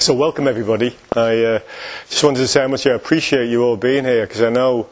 [0.00, 0.96] So, welcome everybody.
[1.14, 1.60] I uh,
[2.08, 4.88] just wanted to say how much I appreciate you all being here because I know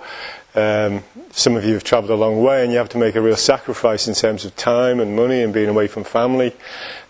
[0.55, 3.23] um, some of you have travelled a long way and you have to make a
[3.23, 6.55] real sacrifice in terms of time and money and being away from family.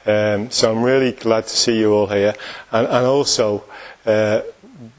[0.07, 2.35] Um, so, I'm really glad to see you all here.
[2.71, 3.65] And, and also,
[4.07, 4.43] uh,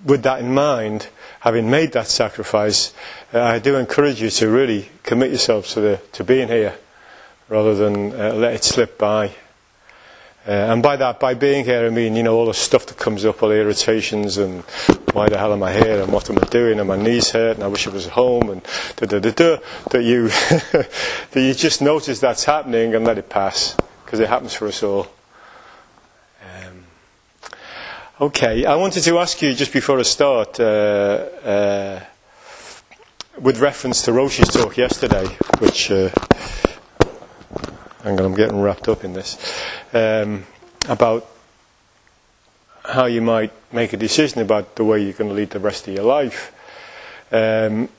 [0.04, 1.08] with that in mind,
[1.40, 2.94] having made that sacrifice,
[3.34, 6.76] uh, I do encourage you to really commit yourselves to, the, to being here
[7.48, 9.36] rather than uh, let it slip by.
[10.50, 12.98] Uh, and by that, by being here, I mean, you know, all the stuff that
[12.98, 14.64] comes up, all the irritations and
[15.14, 17.58] why the hell am I here and what am I doing and my knees hurt
[17.58, 18.64] and I wish I was home and
[18.96, 19.58] da da da da,
[19.92, 20.88] that you, that
[21.36, 25.08] you just notice that's happening and let it pass because it happens for us all.
[26.42, 26.84] Um,
[28.20, 30.64] okay, I wanted to ask you just before I start, uh,
[31.44, 32.04] uh,
[33.40, 35.28] with reference to Roshi's talk yesterday,
[35.60, 36.10] which uh,
[38.10, 39.38] hang I'm getting wrapped up in this,
[39.94, 40.46] um,
[40.88, 41.28] about
[42.84, 45.88] how you might make a decision about the way you're going to lead the rest
[45.88, 46.54] of your life.
[47.32, 47.90] Um,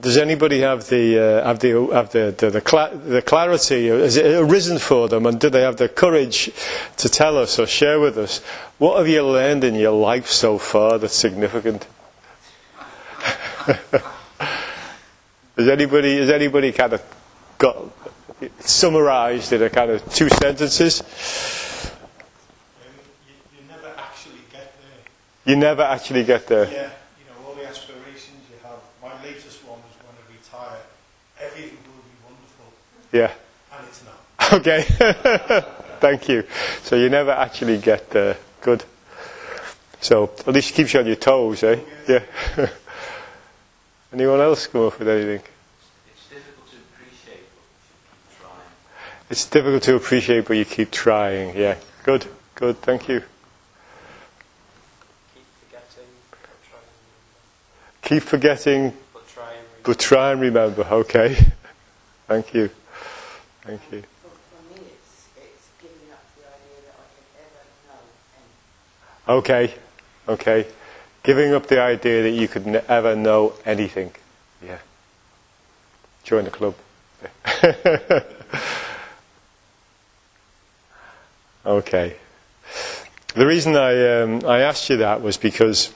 [0.00, 3.88] does anybody have the uh, have the have the the, the, cla- the, clarity?
[3.88, 6.50] Has it arisen for them, and do they have the courage
[6.96, 8.38] to tell us or share with us
[8.78, 11.86] what have you learned in your life so far that's significant?
[15.56, 17.02] has anybody has anybody kind of
[17.58, 17.76] got
[18.60, 21.02] summarized in a kind of two sentences.
[23.26, 25.52] You, you, never actually get there.
[25.52, 26.64] You never actually get there.
[26.64, 28.78] Yeah, you know, all the aspirations you have.
[29.02, 30.78] My latest one was when I retire,
[31.40, 32.72] everything will be wonderful.
[33.12, 33.32] Yeah.
[33.76, 34.60] And it's not.
[34.60, 35.66] Okay.
[36.00, 36.44] Thank you.
[36.82, 38.36] So you never actually get there.
[38.62, 38.84] Good.
[40.00, 41.78] So at least it keeps you on your toes, eh?
[42.08, 42.24] Yeah.
[44.12, 45.42] Anyone else come up with anything?
[49.30, 51.56] It's difficult to appreciate, but you keep trying.
[51.56, 52.82] Yeah, good, good.
[52.82, 53.22] Thank you.
[58.02, 59.78] Keep forgetting, but try and remember.
[59.84, 60.82] Keep forgetting, but try and remember.
[60.82, 61.36] Okay.
[62.26, 62.70] Thank you.
[63.62, 64.02] Thank you.
[64.02, 68.02] For me it's it's giving up the idea that I can ever know
[68.34, 69.38] anything.
[69.38, 69.74] Okay,
[70.28, 70.66] okay.
[71.22, 74.10] Giving up the idea that you could ever know anything.
[74.60, 74.78] Yeah.
[76.24, 76.74] Join the club.
[81.64, 82.16] Okay.
[83.34, 85.92] The reason I, um, I asked you that was because,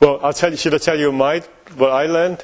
[0.00, 1.40] well, I'll tell you, should I tell you my,
[1.76, 2.42] what I learned?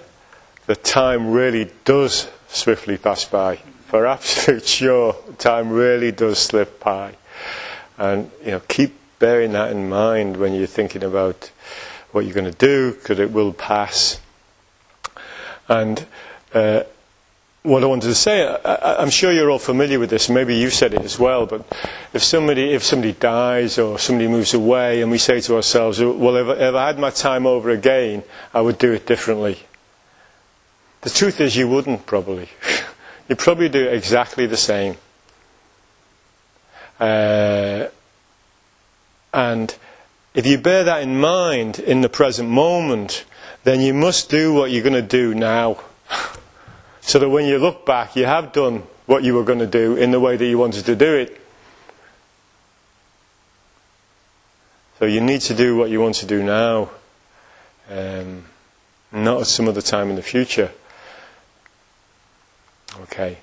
[0.66, 3.56] That time really does swiftly pass by.
[3.86, 7.14] For absolute sure, time really does slip by.
[7.96, 11.50] And, you know, keep bearing that in mind when you're thinking about
[12.12, 14.20] what you're going to do, because it will pass.
[15.68, 16.06] And,
[16.52, 16.82] uh,
[17.62, 20.30] what I wanted to say, I, am sure you're all familiar with this.
[20.30, 21.44] Maybe you've said it as well.
[21.44, 21.66] But
[22.14, 26.36] if somebody, if somebody dies or somebody moves away, and we say to ourselves, "Well,
[26.36, 28.22] if, if I had my time over again,
[28.54, 29.58] I would do it differently."
[31.02, 32.48] The truth is, you wouldn't probably.
[33.28, 34.96] You'd probably do exactly the same.
[36.98, 37.86] Uh,
[39.32, 39.74] and
[40.34, 43.24] if you bear that in mind in the present moment,
[43.64, 45.78] then you must do what you're going to do now.
[47.00, 49.96] so that when you look back, you have done what you were going to do
[49.96, 51.40] in the way that you wanted to do it.
[55.00, 56.90] So you need to do what you want to do now,
[57.90, 58.44] um,
[59.10, 60.70] not at some other time in the future.
[63.00, 63.38] Okay.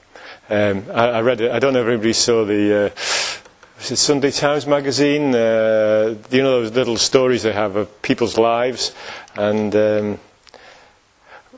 [0.50, 1.52] Um, I, I, read it.
[1.52, 2.86] I don't know if anybody saw the.
[2.86, 2.90] Uh,
[3.78, 5.34] was it Sunday Times magazine?
[5.36, 8.94] Uh, you know those little stories they have of people's lives,
[9.36, 10.20] and um,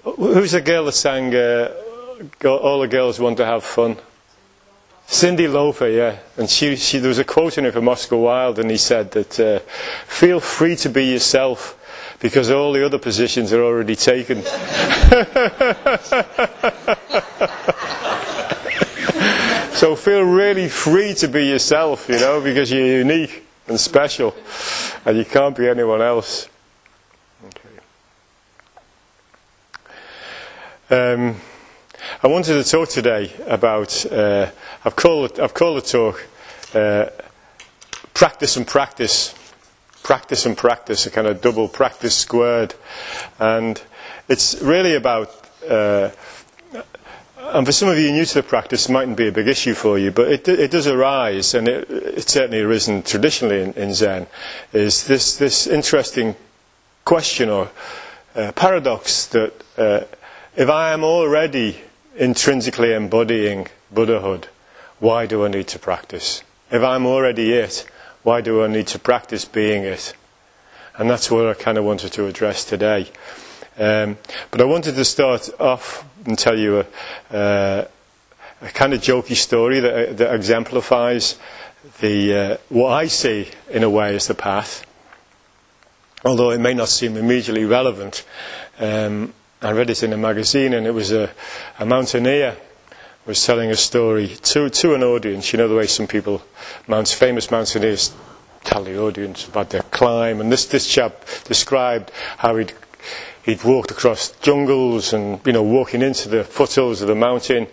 [0.04, 1.36] who's the girl that sang?
[1.36, 1.74] Uh,
[2.46, 3.98] all the girls want to have fun.
[5.08, 6.20] Cyndi Lauper, yeah.
[6.38, 9.10] And she, she, there was a quote in it from Oscar Wilde, and he said
[9.12, 9.58] that uh,
[10.06, 11.76] feel free to be yourself
[12.20, 14.44] because all the other positions are already taken.
[19.74, 24.36] so feel really free to be yourself, you know, because you're unique and special,
[25.06, 26.50] and you can't be anyone else.
[30.92, 31.14] Okay.
[31.14, 31.36] Um,
[32.24, 34.50] I wanted to talk today about, uh,
[34.86, 36.28] I've, called I've called the talk
[36.74, 37.06] uh,
[38.14, 39.34] Practice and Practice.
[40.04, 42.74] Practice and Practice, a kind of double practice squared.
[43.40, 43.82] And
[44.28, 45.30] it's really about,
[45.70, 46.10] uh,
[47.38, 49.74] and for some of you new to the practice, it mightn't be a big issue
[49.74, 53.94] for you, but it, it does arise, and it, it's certainly arisen traditionally in, in
[53.94, 54.28] Zen,
[54.74, 56.36] is this, this interesting
[57.06, 57.70] question or
[58.36, 60.02] uh, paradox that uh,
[60.56, 61.82] if I am already
[62.20, 64.50] intrinsically embodying Buddhahood,
[65.00, 66.44] why do I need to practice?
[66.70, 67.90] If I'm already it,
[68.24, 70.14] why do I need to practice being it?
[70.98, 73.08] And that's what I kind of wanted to address today.
[73.78, 74.18] Um,
[74.52, 76.84] but I wanted to start off and tell you
[77.32, 77.88] a, uh,
[78.62, 81.40] a kind of jokey story that, that exemplifies
[82.02, 84.86] the, uh, what I see in a way as the path.
[86.26, 88.26] Although it may not seem immediately relevant.
[88.78, 91.30] Um, I read it in a magazine and it was a,
[91.80, 92.56] a mountaineer
[93.26, 95.52] was telling a story to, to an audience.
[95.52, 96.42] You know the way some people,
[96.88, 98.14] famous mountaineers,
[98.64, 100.40] tell the audience about their climb.
[100.40, 102.74] And this, this chap described how he'd,
[103.44, 107.68] he'd walked across jungles and, you know, walking into the foothills of the mountain.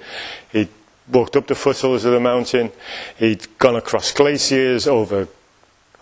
[0.50, 0.68] He'd
[1.10, 2.72] walked up the foothills of the mountain.
[3.16, 5.28] He'd gone across glaciers over,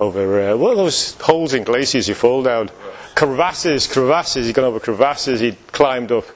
[0.00, 2.70] over uh, what are those holes in glaciers you fall down?
[3.14, 4.46] Crevasses, crevasses.
[4.46, 5.40] He'd gone over crevasses.
[5.40, 6.26] He'd climbed up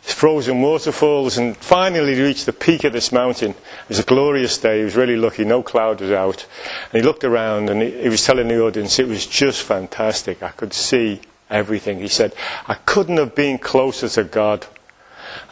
[0.00, 3.50] frozen waterfalls, and finally reached the peak of this mountain.
[3.50, 4.78] It was a glorious day.
[4.78, 5.44] He was really lucky.
[5.44, 6.46] No cloud was out.
[6.92, 10.42] And he looked around and he, he was telling the audience it was just fantastic.
[10.42, 12.00] I could see everything.
[12.00, 12.34] He said,
[12.66, 14.66] I couldn't have been closer to God.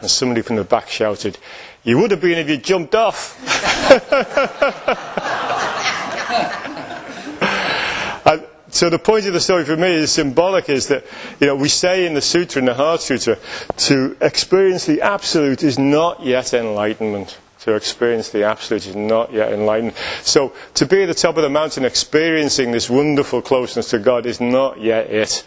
[0.01, 1.37] And somebody from the back shouted,
[1.83, 3.37] You would have been if you jumped off.
[8.71, 11.05] so the point of the story for me is symbolic is that
[11.39, 13.37] you know we say in the sutra in the heart sutra
[13.77, 17.37] to experience the absolute is not yet enlightenment.
[17.61, 19.97] To experience the absolute is not yet enlightenment.
[20.23, 24.25] So to be at the top of the mountain experiencing this wonderful closeness to god
[24.25, 25.45] is not yet it.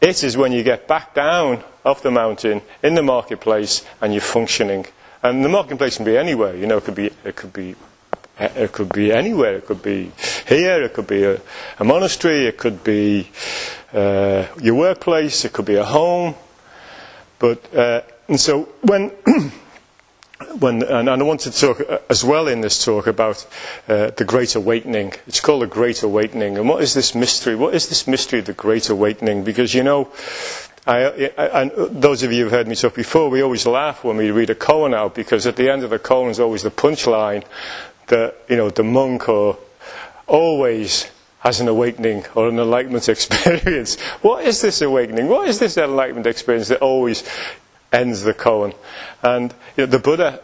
[0.00, 4.22] It is when you get back down off the mountain in the marketplace and you're
[4.22, 4.86] functioning.
[5.22, 7.74] And the marketplace can be anywhere you know it could be it could be
[8.40, 9.56] it could be anywhere.
[9.56, 10.12] It could be
[10.48, 10.82] here.
[10.82, 11.40] It could be a,
[11.78, 12.46] a monastery.
[12.46, 13.28] It could be
[13.92, 15.44] uh, your workplace.
[15.44, 16.34] It could be a home.
[17.38, 19.12] But uh, and so when.
[20.58, 23.46] when, and, I want to talk uh, as well in this talk about
[23.88, 25.12] uh, the Great Awakening.
[25.26, 26.56] It's called the Great Awakening.
[26.56, 27.54] And what is this mystery?
[27.54, 29.44] What is this mystery of the Great Awakening?
[29.44, 30.10] Because you know,
[30.86, 31.70] I, I, and
[32.02, 34.54] those of you who've heard me talk before, we always laugh when we read a
[34.54, 37.44] koan out because at the end of the koan is always the punchline
[38.10, 39.58] that you know the monk or
[40.26, 41.10] always
[41.40, 43.98] has an awakening or an enlightenment experience.
[44.22, 45.28] what is this awakening?
[45.28, 47.24] What is this enlightenment experience that always
[47.92, 48.74] ends the koan?
[49.22, 50.40] And you know, the Buddha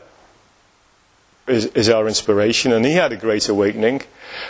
[1.47, 4.03] is, is, our inspiration, and he had a great awakening.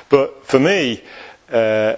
[0.08, 1.02] But for me,
[1.50, 1.96] uh,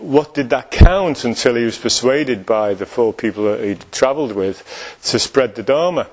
[0.00, 4.32] what did that count until he was persuaded by the four people that he'd travelled
[4.32, 4.64] with
[5.04, 6.08] to spread the Dharma?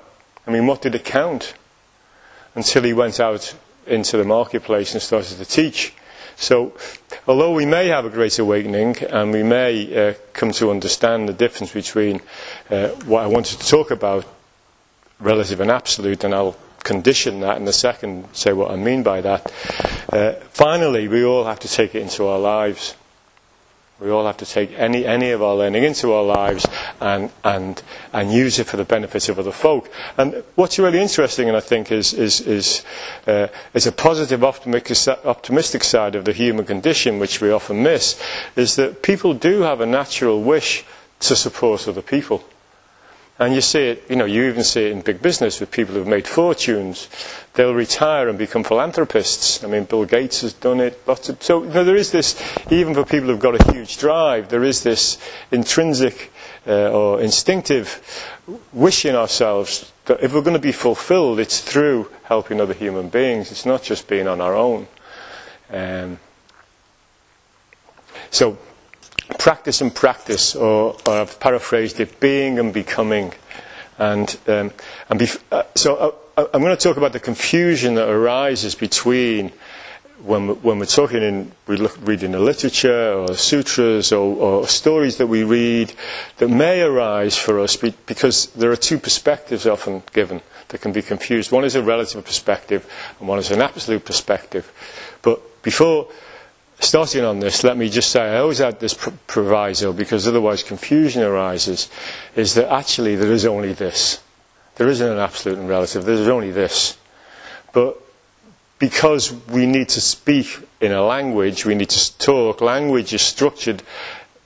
[0.45, 1.55] I mean, what did it count?
[2.53, 3.55] Until he went out
[3.87, 5.93] into the marketplace and started to teach.
[6.37, 6.73] So,
[7.27, 11.33] although we may have a great awakening and we may uh, come to understand the
[11.33, 12.21] difference between
[12.69, 14.25] uh, what I wanted to talk about,
[15.19, 19.21] relative and absolute, and I'll condition that in a second, say what I mean by
[19.21, 19.51] that,
[20.11, 22.95] uh, finally, we all have to take it into our lives.
[23.99, 26.65] We all have to take any, any of our learning into our lives
[26.99, 27.81] and, and,
[28.11, 29.89] and use it for the benefit of other folk.
[30.17, 32.83] And what's really interesting, and I think, is, is, is,
[33.25, 38.21] uh, is a positive, optimistic side of the human condition, which we often miss,
[38.57, 40.83] is that people do have a natural wish
[41.21, 42.43] to support other people.
[43.37, 45.95] And you see it, you know, you even see it in big business with people
[45.95, 47.09] who've made fortunes.
[47.53, 49.61] They'll retire and become philanthropists.
[49.61, 51.05] I mean, Bill Gates has done it.
[51.05, 53.97] Lots of, so, you know, there is this, even for people who've got a huge
[53.97, 55.17] drive, there is this
[55.51, 56.31] intrinsic
[56.65, 58.01] uh, or instinctive
[58.71, 63.09] wish in ourselves that if we're going to be fulfilled, it's through helping other human
[63.09, 63.51] beings.
[63.51, 64.87] It's not just being on our own.
[65.69, 66.19] Um,
[68.31, 68.57] so,
[69.39, 73.33] practice and practice, or, or I've paraphrased it, being and becoming.
[73.97, 74.71] And, um,
[75.09, 79.51] and bef- uh, so uh, I'm going to talk about the confusion that arises between
[80.23, 85.17] when, when we're talking in, we look, reading the literature or sutras or, or, stories
[85.17, 85.93] that we read
[86.37, 90.91] that may arise for us be, because there are two perspectives often given that can
[90.91, 91.51] be confused.
[91.51, 92.89] One is a relative perspective
[93.19, 94.71] and one is an absolute perspective.
[95.21, 96.07] But before
[96.79, 98.93] starting on this, let me just say I always add this
[99.27, 101.89] proviso because otherwise confusion arises,
[102.35, 104.21] is that actually there is only this.
[104.75, 106.97] There isn't an absolute and relative, there's only this.
[107.73, 107.97] But
[108.79, 113.81] because we need to speak in a language, we need to talk, language is structured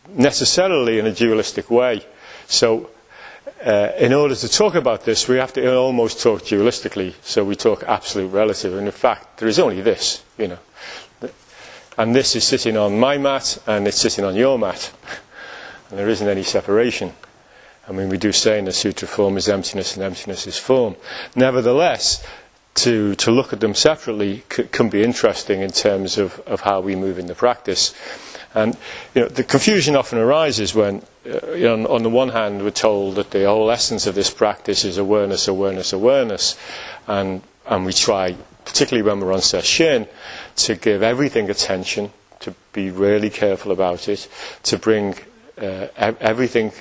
[0.09, 2.05] necessarily in a dualistic way.
[2.48, 2.89] So,
[3.65, 7.13] uh, in order to talk about this, we have to almost talk dualistically.
[7.21, 8.75] So we talk absolute relative.
[8.75, 10.59] And in fact, there is only this, you know.
[11.99, 14.91] And this is sitting on my mat and it's sitting on your mat.
[15.89, 17.11] And there isn't any separation.
[17.89, 20.95] I mean, we do say in the sutra form is emptiness and emptiness is form.
[21.35, 22.25] Nevertheless,
[22.75, 26.79] to, to look at them separately c- can be interesting in terms of, of how
[26.79, 27.93] we move in the practice.
[28.55, 28.77] And
[29.13, 32.71] you know, the confusion often arises when, uh, you know, on the one hand, we're
[32.71, 36.55] told that the whole essence of this practice is awareness, awareness, awareness,
[37.07, 38.37] and, and we try,
[38.69, 40.07] particularly when we're on session,
[40.55, 44.27] to give everything attention, to be really careful about it,
[44.63, 45.15] to bring
[45.57, 46.71] uh, everything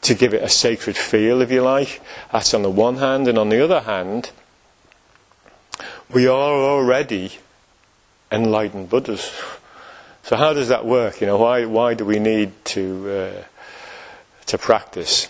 [0.00, 2.00] to give it a sacred feel, if you like.
[2.32, 4.30] That's on the one hand, and on the other hand,
[6.10, 7.32] we are already
[8.32, 9.30] enlightened Buddhas.
[10.22, 11.20] So how does that work?
[11.20, 13.44] You know, why why do we need to uh,
[14.46, 15.28] to practice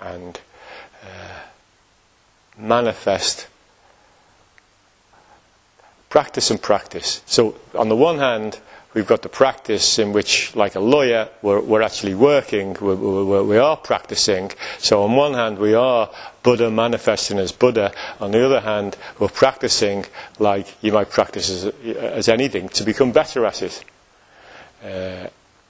[0.00, 0.38] and
[1.02, 1.40] uh,
[2.56, 3.49] manifest?
[6.10, 7.22] Practice and practice.
[7.24, 8.60] So on the one hand,
[8.94, 13.42] we've got the practice in which, like a lawyer, we're, we're actually working, we're, we're,
[13.42, 14.50] we are practicing.
[14.78, 16.10] So, on one hand, we are
[16.42, 17.92] Buddha manifesting as Buddha.
[18.20, 20.04] On the other hand, we're practicing
[20.38, 23.84] like you might practice as, as anything to become better at it.
[24.84, 25.28] Uh,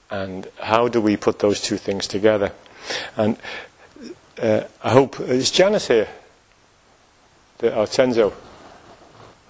[0.09, 2.51] and how do we put those two things together?
[3.15, 3.37] And
[4.41, 6.07] uh, I hope, is Janice here?
[7.59, 8.33] The, oh, Tenzo.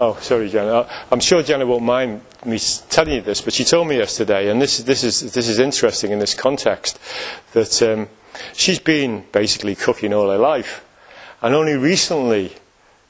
[0.03, 0.89] Oh, sorry, Jenna.
[1.11, 2.57] I'm sure Jenna won't mind me
[2.89, 6.09] telling you this, but she told me yesterday, and this, this, is, this is interesting
[6.09, 6.99] in this context,
[7.53, 8.09] that um,
[8.53, 10.83] she's been basically cooking all her life.
[11.43, 12.51] And only recently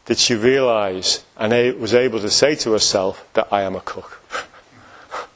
[0.04, 4.22] did she realize and was able to say to herself that I am a cook.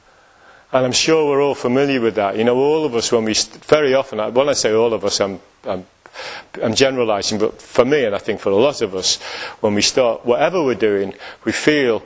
[0.73, 2.37] and I'm sure we're all familiar with that.
[2.37, 5.21] You know, all of us, when we, very often, when I say all of us,
[5.21, 5.85] I'm, I'm
[6.61, 9.21] I'm generalizing, but for me, and I think for a lot of us,
[9.61, 12.03] when we start whatever we're doing, we feel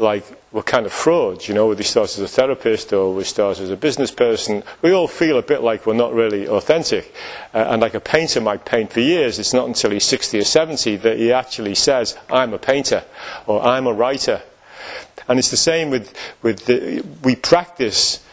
[0.00, 3.24] like we're kind of frauds, you know, whether we start as a therapist or we
[3.24, 7.14] start as a business person, we all feel a bit like we're not really authentic.
[7.54, 10.44] Uh, and like a painter might paint for years, it's not until he's 60 or
[10.44, 13.04] 70 that he actually says, I'm a painter
[13.46, 14.42] or I'm a writer.
[15.28, 18.24] And it's the same with, with the, we practice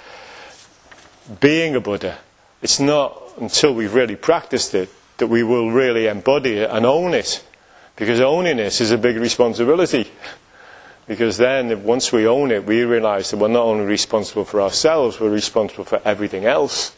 [1.39, 2.17] being a Buddha.
[2.61, 7.13] It's not until we've really practiced it that we will really embody it and own
[7.13, 7.43] it.
[7.95, 10.11] Because owning it is a big responsibility.
[11.07, 15.19] Because then, once we own it, we realize that we're not only responsible for ourselves,
[15.19, 16.95] we're responsible for everything else.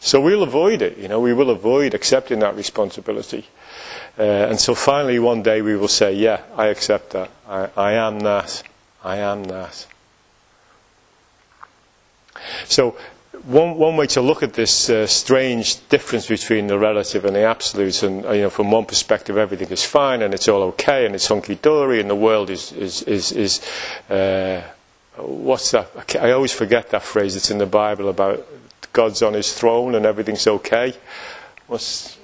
[0.00, 3.46] So we'll avoid it, you know, we will avoid accepting that responsibility.
[4.18, 7.30] Uh, so, finally one day we will say, yeah, I accept that.
[7.48, 8.62] I, I am that.
[9.04, 9.86] I am that.
[12.64, 12.96] So
[13.44, 17.42] one, one way to look at this uh, strange difference between the relative and the
[17.42, 21.14] absolute, and you know, from one perspective, everything is fine and it's all okay and
[21.14, 23.60] it's hunky dory and the world is is is, is
[24.10, 24.62] uh,
[25.16, 25.90] what's that?
[26.20, 27.34] I always forget that phrase.
[27.34, 28.46] It's in the Bible about
[28.92, 30.94] God's on His throne and everything's okay.
[31.66, 32.18] What's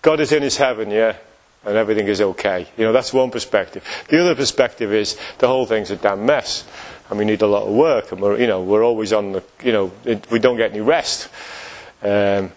[0.00, 1.16] God is in His heaven, yeah,
[1.64, 2.68] and everything is okay.
[2.76, 3.84] You know, that's one perspective.
[4.08, 6.64] The other perspective is the whole thing's a damn mess
[7.12, 9.44] and we need a lot of work, and we're, you know, we're always on the,
[9.62, 11.28] you know, it, we don't get any rest.
[12.00, 12.52] Um,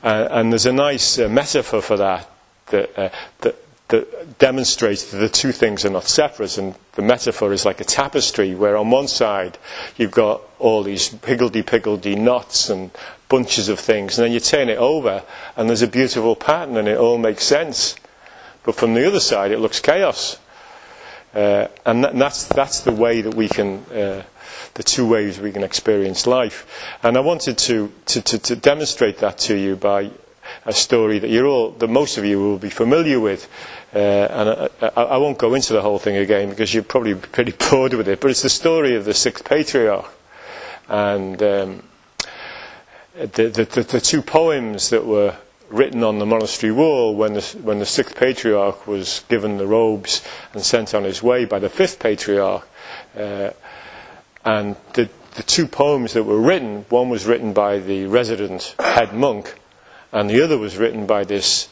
[0.00, 2.30] and, and, there's a nice uh, metaphor for that
[2.68, 3.08] that, uh,
[3.40, 3.56] that,
[3.88, 6.56] that demonstrates that the two things are not separate.
[6.56, 9.58] And the metaphor is like a tapestry, where on one side
[9.96, 12.92] you've got all these higgledy-piggledy knots and
[13.28, 15.24] bunches of things, and then you turn it over,
[15.56, 17.96] and there's a beautiful pattern, and it all makes sense.
[18.62, 20.38] But from the other side, it looks chaos.
[21.34, 24.22] Uh, and, that, and, that's, that's the way that we can, uh,
[24.74, 26.66] the two ways we can experience life.
[27.02, 30.10] And I wanted to, to, to, to, demonstrate that to you by
[30.66, 33.48] a story that you're all, that most of you will be familiar with.
[33.94, 37.14] Uh, and I, I, I, won't go into the whole thing again because you're probably
[37.14, 38.20] pretty bored with it.
[38.20, 40.06] But it's the story of the sixth patriarch.
[40.88, 41.82] And um,
[43.14, 45.36] the, the, the, the two poems that were
[45.70, 50.22] written on the monastery wall when the, when the sixth patriarch was given the robes
[50.52, 52.68] and sent on his way by the fifth patriarch.
[53.16, 53.50] Uh,
[54.44, 59.14] and the, the two poems that were written, one was written by the resident head
[59.14, 59.54] monk,
[60.12, 61.68] and the other was written by this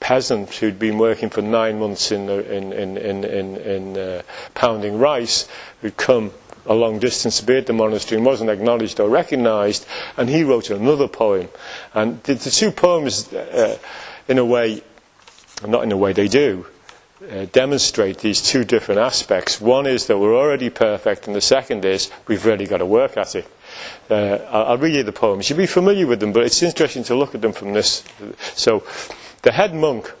[0.00, 4.22] peasant who'd been working for nine months in, in, in, in, in, in uh,
[4.54, 5.48] pounding rice,
[5.80, 6.30] who'd come
[6.66, 10.42] a long distance to be at the monastery and wasn't acknowledged or recognized, and he
[10.44, 11.48] wrote another poem.
[11.92, 13.78] And the, the two poems, uh,
[14.28, 14.82] in a way,
[15.66, 16.66] not in a way they do,
[17.30, 19.60] uh, demonstrate these two different aspects.
[19.60, 23.16] One is that we're already perfect, and the second is we've really got to work
[23.16, 23.46] at it.
[24.10, 25.48] Uh, I'll, I'll read you the poems.
[25.48, 28.04] You'll be familiar with them, but it's interesting to look at them from this.
[28.54, 28.84] So,
[29.42, 30.12] the head monk,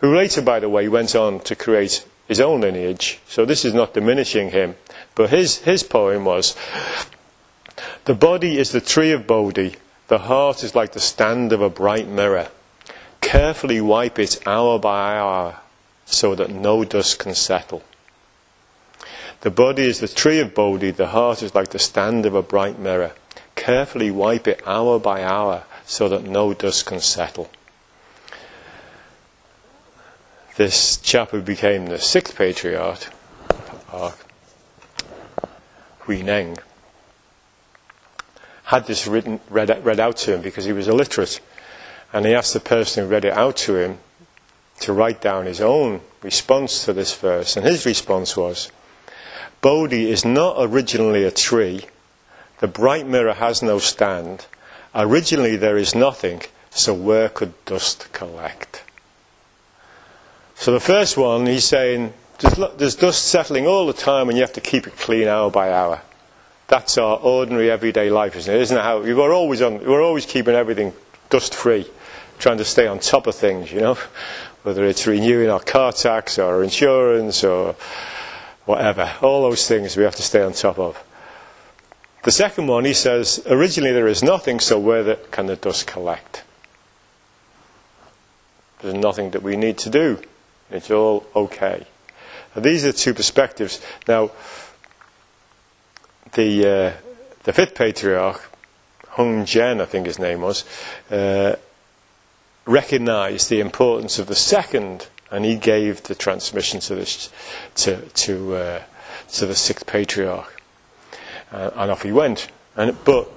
[0.00, 3.72] who later, by the way, went on to create his own lineage, so this is
[3.72, 4.74] not diminishing him,
[5.16, 6.54] but his, his poem was
[8.04, 9.74] The body is the tree of Bodhi,
[10.06, 12.48] the heart is like the stand of a bright mirror.
[13.20, 15.56] Carefully wipe it hour by hour
[16.04, 17.82] so that no dust can settle.
[19.40, 22.42] The body is the tree of Bodhi, the heart is like the stand of a
[22.42, 23.12] bright mirror.
[23.56, 27.50] Carefully wipe it hour by hour so that no dust can settle.
[30.56, 33.12] This chap who became the sixth patriarch,
[36.06, 36.56] Hui Neng,
[38.64, 41.40] had this written, read, read out to him because he was illiterate.
[42.12, 43.98] And he asked the person who read it out to him
[44.80, 47.56] to write down his own response to this verse.
[47.56, 48.70] And his response was
[49.60, 51.86] Bodhi is not originally a tree.
[52.60, 54.46] The bright mirror has no stand.
[54.94, 58.82] Originally there is nothing, so where could dust collect?
[60.54, 64.42] So the first one, he's saying there's, there's dust settling all the time and you
[64.42, 66.02] have to keep it clean hour by hour.
[66.68, 68.60] That's our ordinary everyday life, isn't it?
[68.60, 70.92] Isn't it how we're always on, we're always keeping everything
[71.30, 71.88] dust free,
[72.38, 73.94] trying to stay on top of things, you know,
[74.62, 77.76] whether it's renewing our car tax or our insurance or
[78.64, 79.12] whatever.
[79.22, 81.02] All those things we have to stay on top of.
[82.24, 86.42] The second one, he says, originally there is nothing, so where can the dust collect?
[88.80, 90.20] There's nothing that we need to do.
[90.68, 91.86] It's all okay.
[92.56, 93.80] These are the two perspectives.
[94.08, 94.30] Now,
[96.32, 96.92] the, uh,
[97.44, 98.50] the fifth patriarch,
[99.08, 100.64] Hung Jen, I think his name was,
[101.10, 101.56] uh,
[102.66, 107.30] recognized the importance of the second, and he gave the transmission to this
[107.76, 108.82] to to uh,
[109.32, 110.60] to the sixth patriarch,
[111.52, 112.48] uh, and off he went.
[112.76, 113.28] And but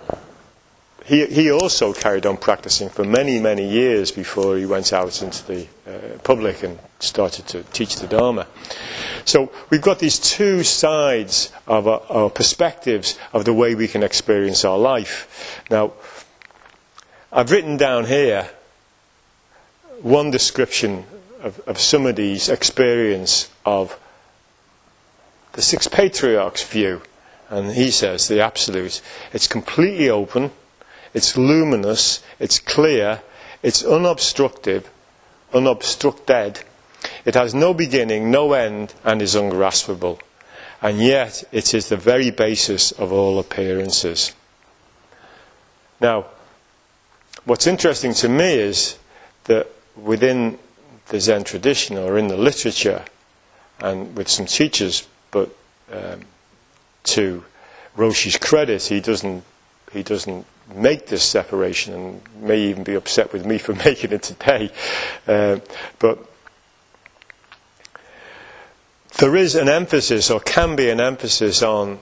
[1.06, 5.46] he, he also carried on practicing for many, many years before he went out into
[5.46, 8.48] the uh, public and started to teach the Dharma.
[9.25, 14.03] So we've got these two sides of our, our perspectives of the way we can
[14.03, 15.63] experience our life.
[15.70, 15.94] Now,
[17.32, 18.50] I've written down here
[20.01, 21.06] one description
[21.41, 24.00] of, of somebody's experience of
[25.54, 27.02] the six patriarchs' view.
[27.50, 29.02] And he says, the absolute,
[29.34, 30.52] it's completely open,
[31.13, 33.22] it's luminous, it's clear,
[33.63, 34.89] it's unobstructive,
[35.54, 36.62] unobstructed.
[37.26, 40.19] It has no beginning, no end, and is ungraspable.
[40.82, 44.34] And yet, it is the very basis of all appearances.
[46.00, 46.26] Now,
[47.45, 48.98] what's interesting to me is
[49.45, 50.58] that within
[51.08, 53.04] the Zen tradition or in the literature,
[53.82, 55.50] and with some teachers, but
[55.91, 56.22] um,
[57.04, 57.43] to
[57.95, 59.43] Roshi's credit, he doesn't,
[59.91, 64.23] he doesn't make this separation and may even be upset with me for making it
[64.23, 64.71] today.
[65.27, 65.60] Uh,
[65.99, 66.19] but
[69.17, 71.99] there is an emphasis, or can be an emphasis, on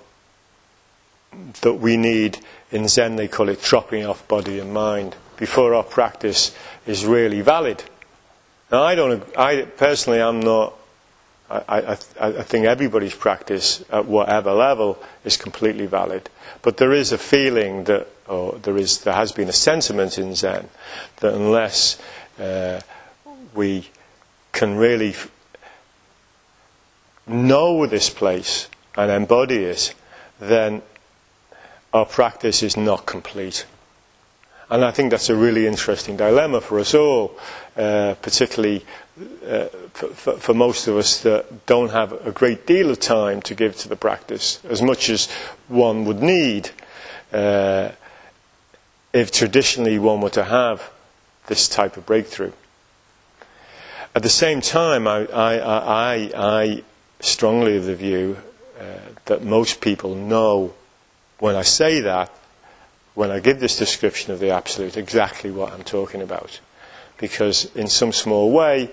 [1.62, 2.40] that we need,
[2.72, 7.42] in Zen they call it dropping off body and mind, before our practice is really
[7.42, 7.84] valid.
[8.72, 10.74] Now, I don't, I personally, I'm not,
[11.50, 16.30] I, I, I think everybody's practice at whatever level is completely valid.
[16.62, 20.36] But there is a feeling that or there is there has been a sentiment in
[20.36, 20.70] Zen
[21.18, 22.00] that unless
[22.40, 22.82] uh,
[23.54, 23.90] we
[24.52, 25.32] can really f-
[27.28, 29.94] know this place and embody it,
[30.40, 30.82] then
[31.94, 33.66] our practice is not complete.
[34.70, 37.38] And I think that's a really interesting dilemma for us all,
[37.78, 38.86] uh, particularly
[39.48, 43.56] uh, for, for, most of us that don't have a great deal of time to
[43.56, 45.28] give to the practice, as much as
[45.70, 46.70] one would need.
[47.32, 47.92] Uh,
[49.14, 50.92] if traditionally one were to have
[51.48, 52.52] this type of breakthrough.
[54.16, 56.84] At the same time, I, I, I, I
[57.20, 58.38] strongly have the view
[58.80, 58.84] uh,
[59.26, 60.74] that most people know
[61.40, 62.32] when I say that,
[63.14, 66.60] when I give this description of the Absolute, exactly what I'm talking about.
[67.18, 68.92] Because in some small way,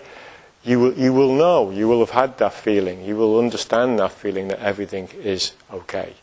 [0.62, 4.12] you will, you will know, you will have had that feeling, you will understand that
[4.12, 6.14] feeling that everything is okay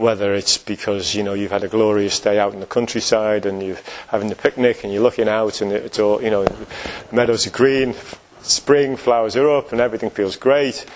[0.00, 3.62] whether it's because you know you've had a glorious day out in the countryside and
[3.62, 3.76] you're
[4.08, 6.66] having a picnic and you're looking out and it's all you know the
[7.12, 7.94] meadows are green,
[8.40, 10.86] spring flowers are up and everything feels great,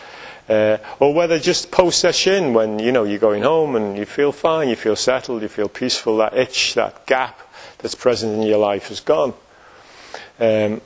[0.48, 4.32] uh, or whether just post session when you know you're going home and you feel
[4.32, 7.38] fine, you feel settled, you feel peaceful, that itch, that gap
[7.78, 9.34] that's present in your life is gone.
[10.40, 10.80] Um,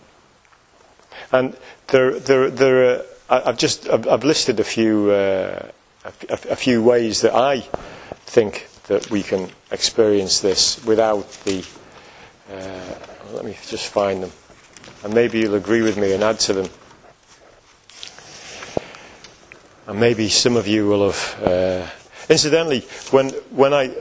[1.30, 5.68] and there, there, there are, I've just I've, I've listed a few uh,
[6.04, 6.12] a,
[6.50, 7.64] a, few ways that I
[8.28, 11.64] think that we can experience this without the.
[12.52, 12.94] Uh,
[13.32, 14.32] let me just find them.
[15.02, 16.70] And maybe you'll agree with me and add to them.
[19.86, 21.42] And maybe some of you will have.
[21.42, 21.86] Uh,
[22.28, 23.94] incidentally, when, when I.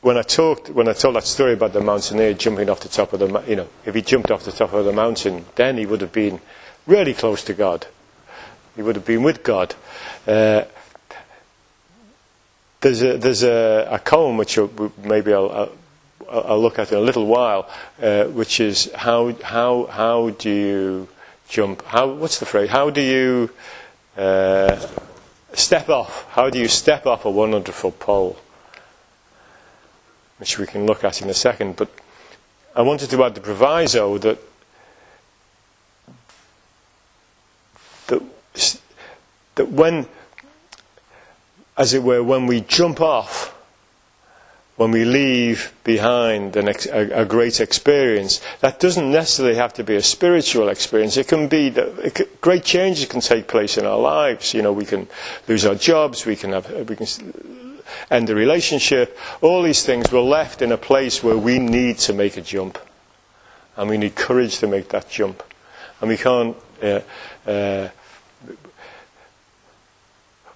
[0.00, 3.12] when I talked, when I told that story about the mountaineer jumping off the top
[3.12, 5.84] of the, you know, if he jumped off the top of the mountain, then he
[5.84, 6.40] would have been
[6.86, 7.86] really close to God.
[8.76, 9.74] He would have been with God.
[10.26, 10.64] Uh,
[12.80, 14.58] there's a, there's a, a poem which
[15.02, 15.72] maybe I'll, I'll,
[16.30, 17.68] I'll, look at in a little while,
[18.00, 21.08] uh, which is how, how, how do you
[21.48, 21.84] jump?
[21.84, 22.70] How, what's the phrase?
[22.70, 23.50] How do you
[24.16, 24.80] uh,
[25.52, 26.26] step off?
[26.30, 28.38] How do you step off a 100 foot pole?
[30.38, 31.76] Which we can look at in a second.
[31.76, 31.90] But
[32.74, 34.38] I wanted to add the proviso that
[38.06, 38.22] that,
[39.56, 40.06] that when
[41.80, 43.56] as it were, when we jump off,
[44.76, 49.96] when we leave behind ex- a, a, great experience, that doesn't necessarily have to be
[49.96, 51.16] a spiritual experience.
[51.16, 54.52] It can be that great changes can take place in our lives.
[54.52, 55.08] You know, we can
[55.48, 57.06] lose our jobs, we can have, we can
[58.10, 59.16] end a relationship.
[59.40, 62.78] All these things we're left in a place where we need to make a jump,
[63.78, 65.42] and we need courage to make that jump,
[66.02, 66.58] and we can't.
[66.82, 67.00] Uh,
[67.46, 67.88] uh,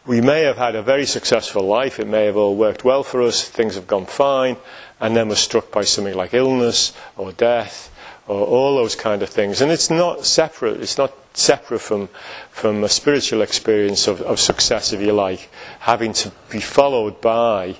[0.06, 3.22] we may have had a very successful life, it may have all worked well for
[3.22, 4.56] us, things have gone fine,
[5.00, 7.90] and then we're struck by something like illness or death
[8.26, 9.60] or all those kind of things.
[9.60, 12.08] And it's not separate, it's not separate from,
[12.50, 17.76] from a spiritual experience of, of success, if you like, having to be followed by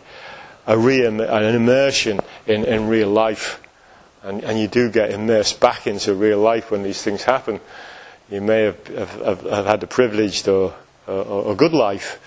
[0.67, 3.61] a re- an immersion in, in real life.
[4.23, 7.61] And, and you do get immersed back into real life when these things happen.
[8.31, 10.75] You may have, have, have had the privilege or
[11.07, 12.21] a, good life.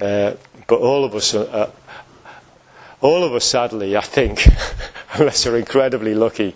[0.00, 0.34] Uh,
[0.66, 1.70] but all of us, uh,
[3.00, 4.46] all of us, sadly, I think,
[5.14, 6.54] unless we're incredibly lucky,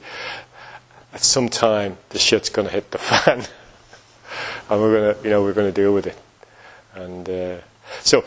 [1.13, 3.45] at some time the shit's going to hit the fan,
[4.71, 6.19] and we're going to, you know, we're going to deal with it.
[6.95, 7.57] And uh,
[8.01, 8.25] so,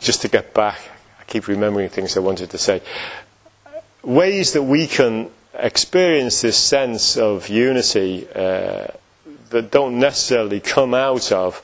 [0.00, 0.80] just to get back,
[1.20, 2.82] I keep remembering things I wanted to say.
[4.02, 8.88] Ways that we can experience this sense of unity uh,
[9.50, 11.62] that don't necessarily come out of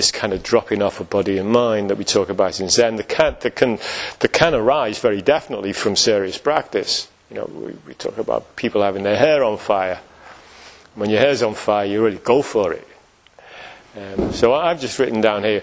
[0.00, 2.96] this kind of dropping off of body and mind that we talk about in Zen
[2.96, 3.78] that can, that can,
[4.20, 7.06] that can arise very definitely from serious practice.
[7.28, 10.00] You know, we, we talk about people having their hair on fire.
[10.94, 12.88] When your hair's on fire, you really go for it.
[13.94, 15.62] Um, so I've just written down here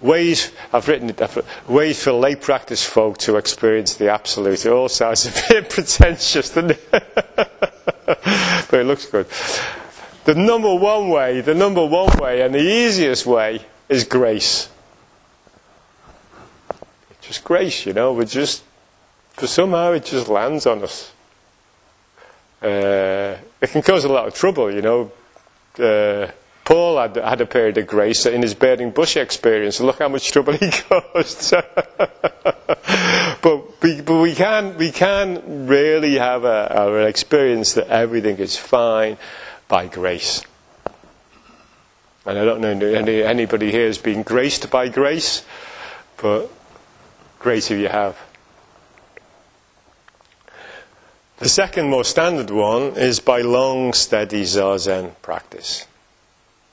[0.00, 4.64] ways I've written it ways for lay practice folk to experience the absolute.
[4.64, 6.90] It all sounds a bit pretentious, doesn't it?
[6.90, 9.26] but it looks good.
[10.24, 14.68] The number one way, the number one way, and the easiest way is grace.
[17.10, 18.12] It's Just grace, you know.
[18.12, 18.62] We just,
[19.30, 21.12] for somehow, it just lands on us.
[22.62, 25.12] Uh, it can cause a lot of trouble, you know.
[25.78, 26.30] Uh,
[26.64, 29.80] Paul had, had a period of grace in his burning bush experience.
[29.80, 31.50] Look how much trouble he caused.
[33.42, 38.56] but, we, but we can we can really have a, an experience that everything is
[38.56, 39.18] fine
[39.68, 40.42] by grace.
[42.26, 45.44] And I don't know any, anybody here has been graced by grace,
[46.16, 46.50] but
[47.38, 48.18] great if you have.
[51.38, 55.86] The second more standard one is by long, steady Zazen practice.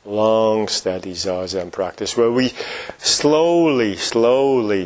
[0.05, 2.53] Long, steady Zazen practice, where we
[2.97, 4.83] slowly, slowly,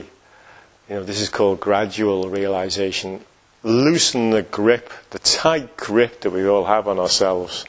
[0.89, 3.23] you know, this is called gradual realization,
[3.61, 7.65] loosen the grip, the tight grip that we all have on ourselves.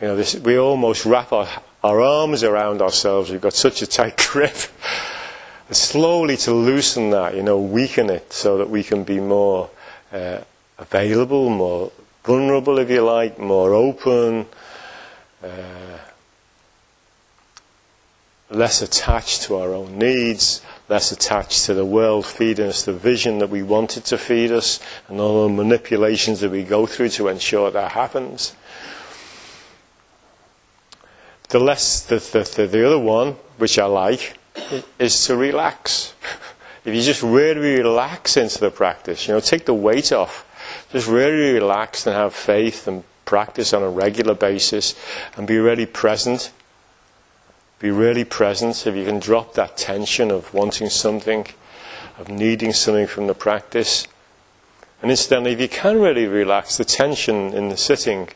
[0.00, 1.48] You know, this, we almost wrap our
[1.82, 3.30] our arms around ourselves.
[3.30, 4.56] We've got such a tight grip.
[5.70, 9.70] slowly to loosen that, you know, weaken it so that we can be more
[10.12, 10.38] uh,
[10.78, 11.90] available, more
[12.24, 14.46] vulnerable, if you like, more open,
[15.42, 15.98] uh,
[18.50, 23.38] less attached to our own needs, less attached to the world feeding us the vision
[23.38, 27.08] that we want it to feed us, and all the manipulations that we go through
[27.08, 28.54] to ensure that happens
[31.52, 34.38] the less the, the, the, the other one, which I like,
[34.98, 36.14] is to relax.
[36.84, 40.46] if you just really relax into the practice, you know, take the weight off,
[40.92, 44.94] just really relax and have faith and practice on a regular basis
[45.36, 46.52] and be really present.
[47.78, 48.86] Be really present.
[48.86, 51.46] If you can drop that tension of wanting something,
[52.18, 54.06] of needing something from the practice.
[55.02, 58.30] And incidentally, if you can really relax, the tension in the sitting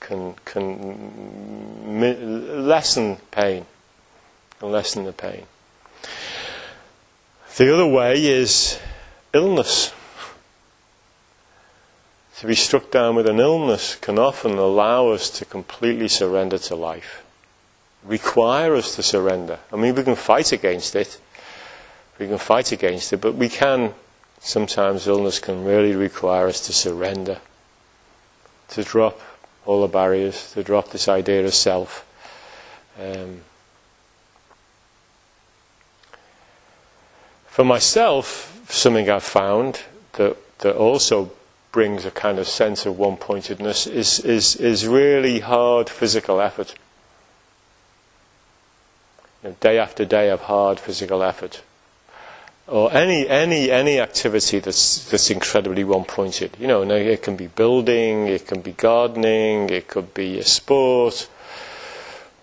[0.00, 1.98] can, can
[2.68, 3.66] lessen pain,
[4.58, 5.46] can lessen the pain.
[7.56, 8.78] The other way is
[9.32, 9.92] illness.
[12.38, 16.76] To be struck down with an illness can often allow us to completely surrender to
[16.76, 17.24] life,
[18.04, 19.58] require us to surrender.
[19.72, 21.20] I mean, we can fight against it,
[22.16, 23.94] we can fight against it, but we can
[24.38, 27.38] sometimes illness can really require us to surrender,
[28.68, 29.20] to drop
[29.68, 32.06] all the barriers, to drop this idea of self.
[32.98, 33.42] Um,
[37.46, 39.82] for myself, something I've found
[40.14, 41.32] that, that also
[41.70, 46.74] brings a kind of sense of one pointedness is, is, is really hard physical effort.
[49.42, 51.62] You know, day after day of hard physical effort
[52.68, 56.56] or any any any activity that's that's incredibly one pointed.
[56.60, 61.28] You know, it can be building, it can be gardening, it could be a sport.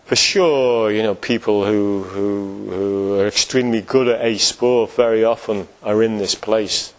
[0.06, 5.24] For sure, you know, people who who who are extremely good at a sport very
[5.24, 6.94] often are in this place.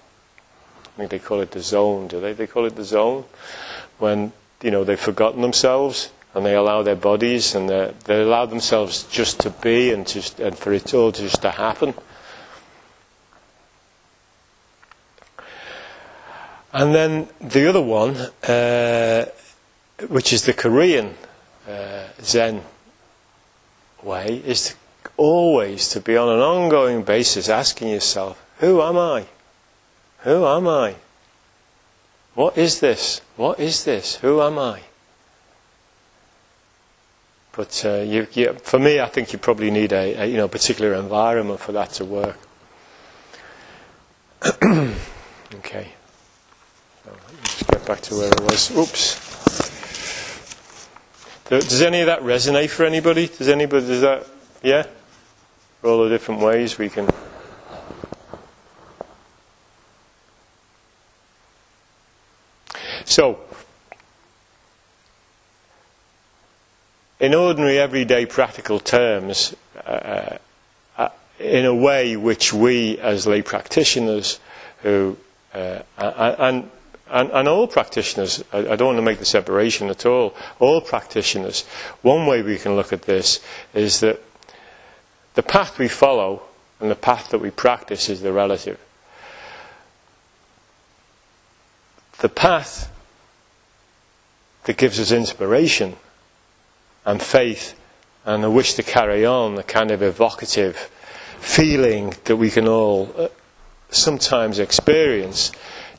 [0.94, 2.32] I think they call it the zone, do they?
[2.32, 3.24] They call it the zone
[3.98, 9.04] when you know they've forgotten themselves and they allow their bodies and they allow themselves
[9.04, 11.94] just to be and just and for it all just to happen.
[16.76, 19.24] And then the other one, uh,
[20.08, 21.14] which is the Korean
[21.66, 22.60] uh, Zen
[24.02, 24.74] way, is to
[25.16, 29.24] always to be on an ongoing basis asking yourself, who am I?
[30.18, 30.96] Who am I?
[32.34, 33.22] What is this?
[33.36, 34.16] What is this?
[34.16, 34.82] Who am I?
[37.52, 40.46] But uh, you, you, for me, I think you probably need a, a you know
[40.46, 42.38] particular environment for that to work.
[45.54, 45.95] okay.
[47.68, 48.70] Get back to where it was.
[48.76, 49.26] Oops.
[51.48, 53.28] Does any of that resonate for anybody?
[53.28, 54.26] Does anybody, does that,
[54.62, 54.86] yeah?
[55.84, 57.08] All the different ways we can.
[63.04, 63.38] So,
[67.20, 69.54] in ordinary, everyday, practical terms,
[69.86, 70.38] uh,
[70.98, 74.40] uh, in a way which we as lay practitioners
[74.82, 75.16] who,
[75.54, 76.68] uh, and
[77.10, 80.80] and, and, all practitioners, I, I, don't want to make the separation at all, all
[80.80, 81.64] practitioners,
[82.02, 83.40] one way we can look at this
[83.74, 84.20] is that
[85.34, 86.42] the path we follow
[86.80, 88.80] and the path that we practice is the relative.
[92.18, 92.90] The path
[94.64, 95.96] that gives us inspiration
[97.04, 97.78] and faith
[98.24, 100.90] and a wish to carry on, the kind of evocative
[101.38, 103.28] feeling that we can all uh,
[103.90, 105.52] sometimes experience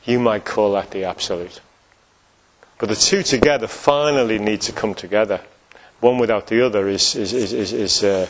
[0.08, 1.60] you might call that the absolute.
[2.78, 5.42] But the two together finally need to come together.
[6.00, 8.28] One without the other is, is, is, is, uh,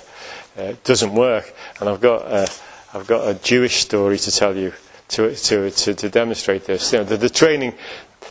[0.59, 1.55] uh, doesn't work.
[1.79, 2.47] And I've got, uh,
[2.93, 4.73] I've got a Jewish story to tell you
[5.09, 6.93] to, to, to, to demonstrate this.
[6.93, 7.75] You know, the, the, training,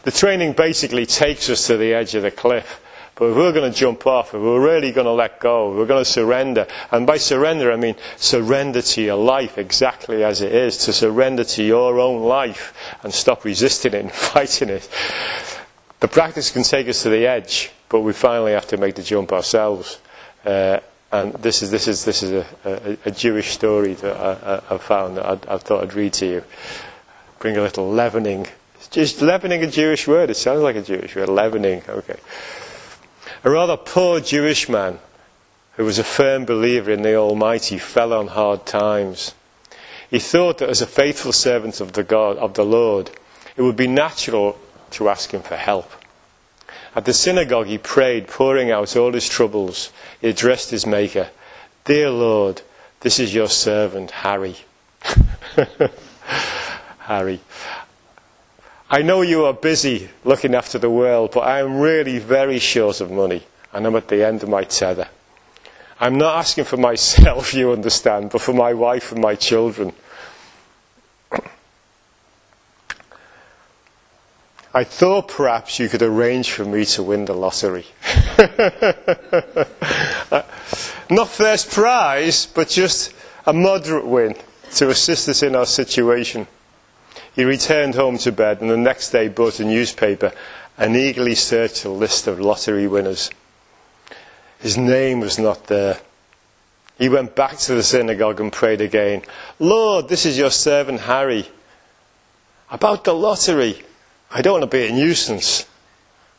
[0.04, 2.84] the training basically takes us to the edge of the cliff.
[3.18, 5.88] But if we're going to jump off, if we're really going to let go, we're
[5.88, 6.68] going to surrender.
[6.92, 11.44] And by surrender, I mean surrender to your life exactly as it is, to surrender
[11.44, 14.88] to your own life and stop resisting it and fighting it.
[16.00, 19.02] The practice can take us to the edge, but we finally have to make the
[19.02, 20.00] jump ourselves.
[20.46, 20.80] Uh,
[21.12, 24.76] and this is, this is, this is a, a, a Jewish story that I, I,
[24.76, 26.44] I found that I, I thought I'd read to you.
[27.40, 28.46] Bring a little leavening.
[28.92, 30.30] Just leavening a Jewish word.
[30.30, 31.30] It sounds like a Jewish word.
[31.30, 31.82] Leavening.
[31.90, 32.18] Okay.
[33.44, 35.00] A rather poor Jewish man
[35.76, 39.36] who was a firm believer in the Almighty fell on hard times.
[40.10, 43.12] He thought that as a faithful servant of the, God, of the Lord,
[43.56, 44.58] it would be natural
[44.92, 45.92] to ask him for help.
[46.96, 49.92] At the synagogue, he prayed, pouring out all his troubles.
[50.20, 51.30] He addressed his Maker
[51.86, 52.64] Dear Lord,
[53.02, 54.58] this is your servant, Harry.
[57.00, 57.40] Harry.
[58.90, 63.02] I know you are busy looking after the world, but I am really very short
[63.02, 65.10] of money and I'm at the end of my tether.
[66.00, 69.94] I'm not asking for myself, you understand, but for my wife and my children.
[74.74, 77.86] I thought perhaps you could arrange for me to win the lottery.
[80.30, 80.44] Uh,
[81.10, 83.14] not first prize, but just
[83.46, 84.36] a moderate win
[84.72, 86.46] to assist us in our situation.
[87.38, 90.34] He returned home to bed and the next day bought a newspaper
[90.76, 93.30] and eagerly searched the list of lottery winners.
[94.58, 96.00] His name was not there.
[96.98, 99.22] He went back to the synagogue and prayed again.
[99.60, 101.48] Lord, this is your servant Harry.
[102.72, 103.84] About the lottery,
[104.32, 105.68] I don't want to be a nuisance.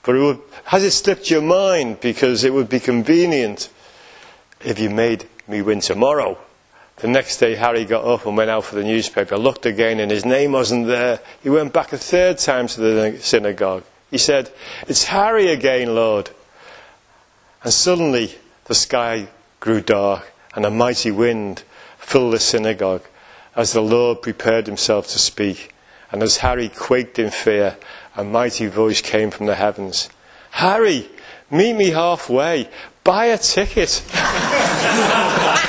[0.03, 3.71] But it would, has it slipped your mind because it would be convenient
[4.65, 6.37] if you made me win tomorrow?
[7.01, 10.11] The next day, Harry got up and went out for the newspaper, looked again, and
[10.11, 11.21] his name wasn't there.
[11.41, 13.85] He went back a third time to the synagogue.
[14.11, 14.51] He said,
[14.89, 16.31] It's Harry again, Lord.
[17.63, 18.35] And suddenly,
[18.65, 19.29] the sky
[19.61, 21.63] grew dark, and a mighty wind
[21.99, 23.05] filled the synagogue
[23.55, 25.73] as the Lord prepared himself to speak.
[26.11, 27.77] And as Harry quaked in fear,
[28.17, 30.09] a mighty voice came from the heavens
[30.51, 31.09] Harry,
[31.49, 32.69] meet me halfway,
[33.05, 34.03] buy a ticket.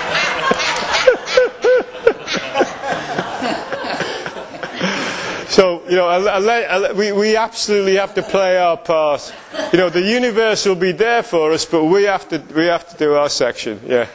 [5.49, 9.33] So, you know, we, we absolutely have to play our part.
[9.73, 12.87] You know, the universe will be there for us, but we have to, we have
[12.89, 13.79] to do our section.
[13.87, 14.07] Yeah.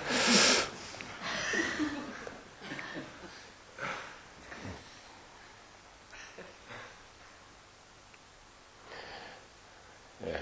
[10.25, 10.39] Yeah.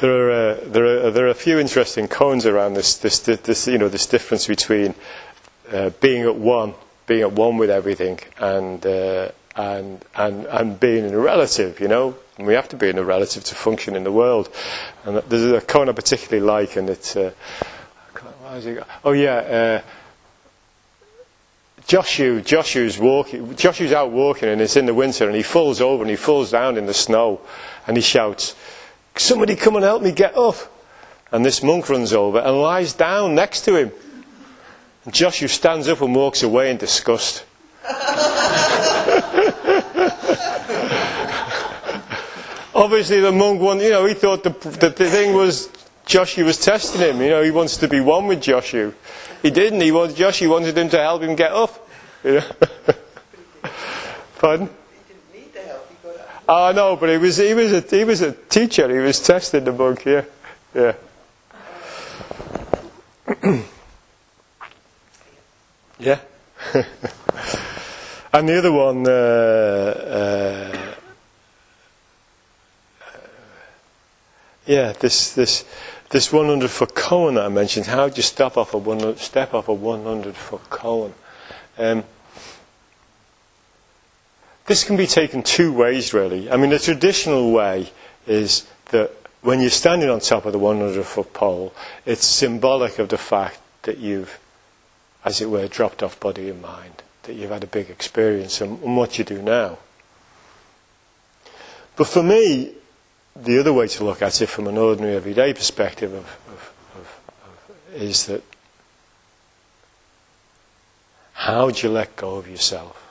[0.00, 3.68] There are, uh, there are there are a few interesting koans around this this, this
[3.68, 4.94] you know this difference between
[5.72, 6.74] uh, being at one
[7.08, 11.88] being at one with everything and uh, and and and being in a relative, you
[11.88, 12.14] know.
[12.36, 14.48] And we have to be in a relative to function in the world.
[15.04, 17.32] And there's a koan I particularly like, and it's uh,
[18.52, 19.34] it oh yeah.
[19.34, 19.82] Uh,
[21.88, 26.02] Joshu, Joshu's walking, Joshu's out walking and it's in the winter and he falls over
[26.02, 27.40] and he falls down in the snow
[27.86, 28.54] and he shouts,
[29.16, 30.56] somebody come and help me get up.
[31.32, 33.92] And this monk runs over and lies down next to him.
[35.12, 37.44] Joshu stands up and walks away in disgust.
[42.74, 45.68] Obviously, the monk, one, you know, he thought the, the, thing was
[46.06, 47.20] Joshu was testing him.
[47.20, 48.94] You know, he wants to be one with Joshu.
[49.42, 49.80] He didn't.
[49.80, 51.86] He wanted Joshu wanted him to help him get up.
[52.24, 52.44] You know?
[54.38, 54.68] Pardon?
[56.48, 58.88] Oh no, but he was he was a he was a teacher.
[58.90, 60.04] He was testing the monk.
[60.04, 60.24] Yeah,
[60.74, 60.94] yeah.
[65.98, 66.20] Yeah.
[68.32, 70.94] and the other one, uh, uh,
[74.66, 75.64] yeah, this this
[76.10, 77.86] this 100 foot koan that I mentioned.
[77.86, 81.14] How do you step off a 100, step off a 100 foot cone?
[81.76, 82.04] Um,
[84.66, 86.50] this can be taken two ways, really.
[86.50, 87.90] I mean, the traditional way
[88.26, 89.10] is that
[89.42, 91.72] when you're standing on top of the 100 foot pole,
[92.04, 94.38] it's symbolic of the fact that you've
[95.24, 98.82] as it were, dropped off body and mind, that you've had a big experience and,
[98.82, 99.78] and what you do now.
[101.96, 102.74] But for me,
[103.34, 108.02] the other way to look at it from an ordinary everyday perspective of, of, of,
[108.02, 108.42] is that
[111.32, 113.04] how do you let go of yourself?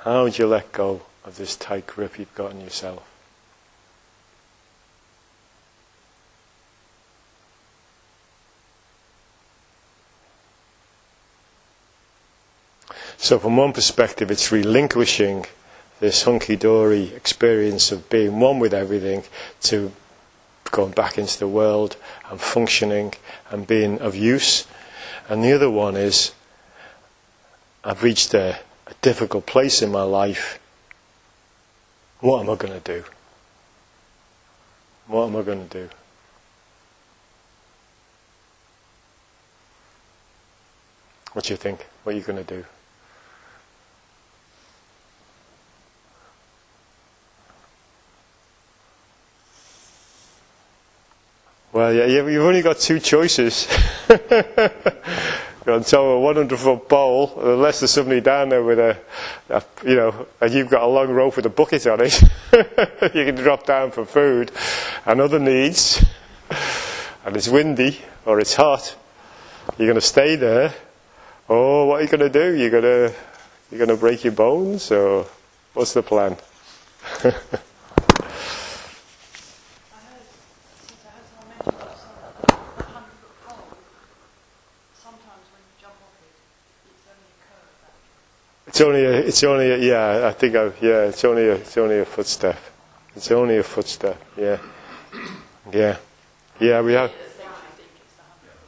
[0.00, 3.07] How do you let go of this tight grip you've got on yourself?
[13.20, 15.44] So, from one perspective, it's relinquishing
[15.98, 19.24] this hunky dory experience of being one with everything
[19.62, 19.90] to
[20.70, 21.96] going back into the world
[22.30, 23.12] and functioning
[23.50, 24.68] and being of use.
[25.28, 26.32] And the other one is
[27.82, 30.60] I've reached a, a difficult place in my life.
[32.20, 33.04] What am I going to do?
[35.08, 35.90] What am I going to do?
[41.32, 41.84] What do you think?
[42.04, 42.64] What are you going to do?
[51.78, 53.68] Well, yeah, you've only got two choices.
[54.10, 54.18] on
[55.84, 58.98] top of a 100 foot bowl, unless there's somebody down there with a,
[59.48, 62.20] a, you know, and you've got a long rope with a bucket on it,
[63.14, 64.50] you can drop down for food
[65.06, 66.04] and other needs,
[67.24, 68.96] and it's windy or it's hot,
[69.78, 70.74] you're going to stay there.
[71.46, 72.56] or what are you going to do?
[72.56, 73.14] You're going to,
[73.70, 75.26] you're going to break your bones, or
[75.74, 76.38] what's the plan?
[88.68, 91.76] It's only a, it's only a, yeah, I think I, yeah, it's only a, it's
[91.78, 92.58] only a footstep.
[93.16, 94.58] It's only a footstep, yeah.
[95.72, 95.96] Yeah.
[96.60, 97.10] Yeah, we have.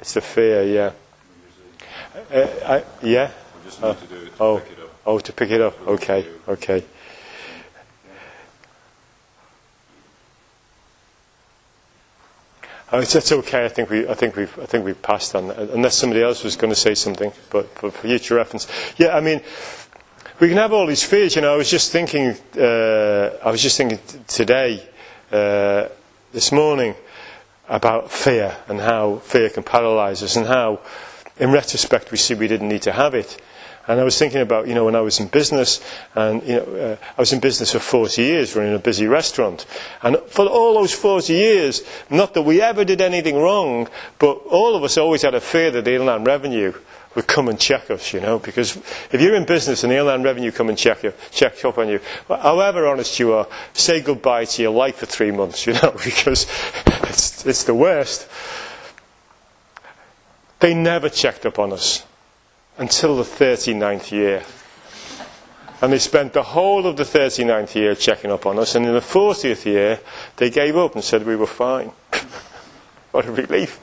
[0.00, 0.92] It's the fear, yeah.
[2.32, 3.30] Uh, I, yeah?
[3.80, 3.96] To
[4.40, 4.64] oh, to
[5.07, 5.86] oh, to pick it up.
[5.86, 6.82] Okay, okay.
[12.92, 13.64] Oh, it's, it's okay.
[13.64, 15.59] I think we, I think we've, I think we've passed on that.
[15.59, 19.16] Unless somebody else was going to say something, but, but for future reference, yeah.
[19.16, 19.42] I mean,
[20.41, 21.36] we can have all these fears.
[21.36, 24.82] You know, I was just thinking, uh, I was just thinking today,
[25.30, 25.88] uh,
[26.32, 26.95] this morning,
[27.68, 30.80] about fear and how fear can paralyze us and how,
[31.38, 33.41] in retrospect, we see we didn't need to have it.
[33.86, 35.80] And I was thinking about, you know, when I was in business,
[36.14, 39.66] and, you know, uh, I was in business for 40 years running a busy restaurant.
[40.03, 43.88] And for all those 40 years, not that we ever did anything wrong,
[44.18, 46.72] but all of us always had a fear that the inland revenue
[47.14, 48.76] will come and check us, you know, because
[49.11, 51.88] if you're in business and the Inland Revenue come and check you, check up on
[51.88, 55.90] you, however honest you are, say goodbye to your life for three months, you know,
[56.04, 56.46] because
[56.86, 58.28] it's, it's the worst.
[60.61, 62.04] They never checked up on us
[62.78, 64.42] until the 39th year.
[65.82, 68.92] And they spent the whole of the 39th year checking up on us, and in
[68.92, 69.98] the 40th year,
[70.36, 71.90] they gave up and said we were fine.
[73.11, 73.80] what a relief.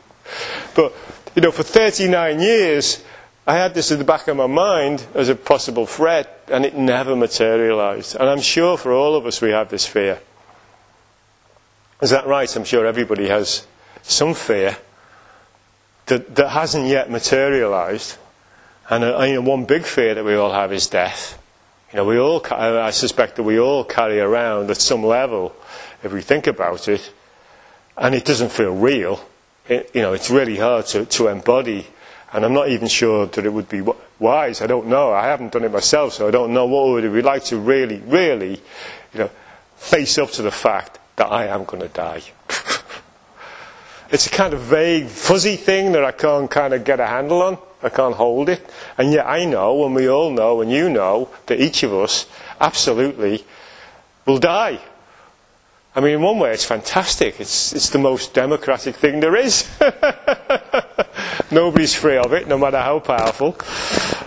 [0.76, 0.94] But,
[1.36, 3.04] you know, for 39 years,
[3.48, 6.76] I had this in the back of my mind as a possible threat, and it
[6.76, 8.18] never materialized.
[8.18, 10.20] And I'm sure for all of us we have this fear.
[12.02, 12.54] Is that right?
[12.54, 13.66] I'm sure everybody has
[14.04, 14.76] some fear
[16.08, 18.18] that, that hasn't yet materialized.
[18.90, 21.42] And uh, you know, one big fear that we all have is death.
[21.94, 25.56] You know, we all, I suspect that we all carry around at some level,
[26.04, 27.14] if we think about it,
[27.96, 29.22] and it doesn't feel real.
[29.70, 31.88] It, you know, it's really hard to, to embody
[32.34, 33.82] and I'm not even sure that it would be
[34.20, 34.62] wise.
[34.62, 35.14] I don't know.
[35.14, 37.46] I haven't done it myself, so I don't know what it would it be like
[37.46, 38.62] to really, really,
[39.14, 39.30] you know,
[39.78, 42.22] face up to the fact that I am going to die.
[44.12, 47.42] it's a kind of vague, fuzzy thing that I can't kind of get a handle
[47.42, 47.58] on.
[47.82, 48.68] I can't hold it.
[48.98, 52.28] And yet I know, and we all know, and you know, that each of us
[52.60, 53.46] absolutely
[54.26, 54.80] will die.
[55.96, 57.40] I mean, in one way, it's fantastic.
[57.40, 59.68] It's, it's the most democratic thing there is.
[61.52, 63.56] Nobody's free of it, no matter how powerful,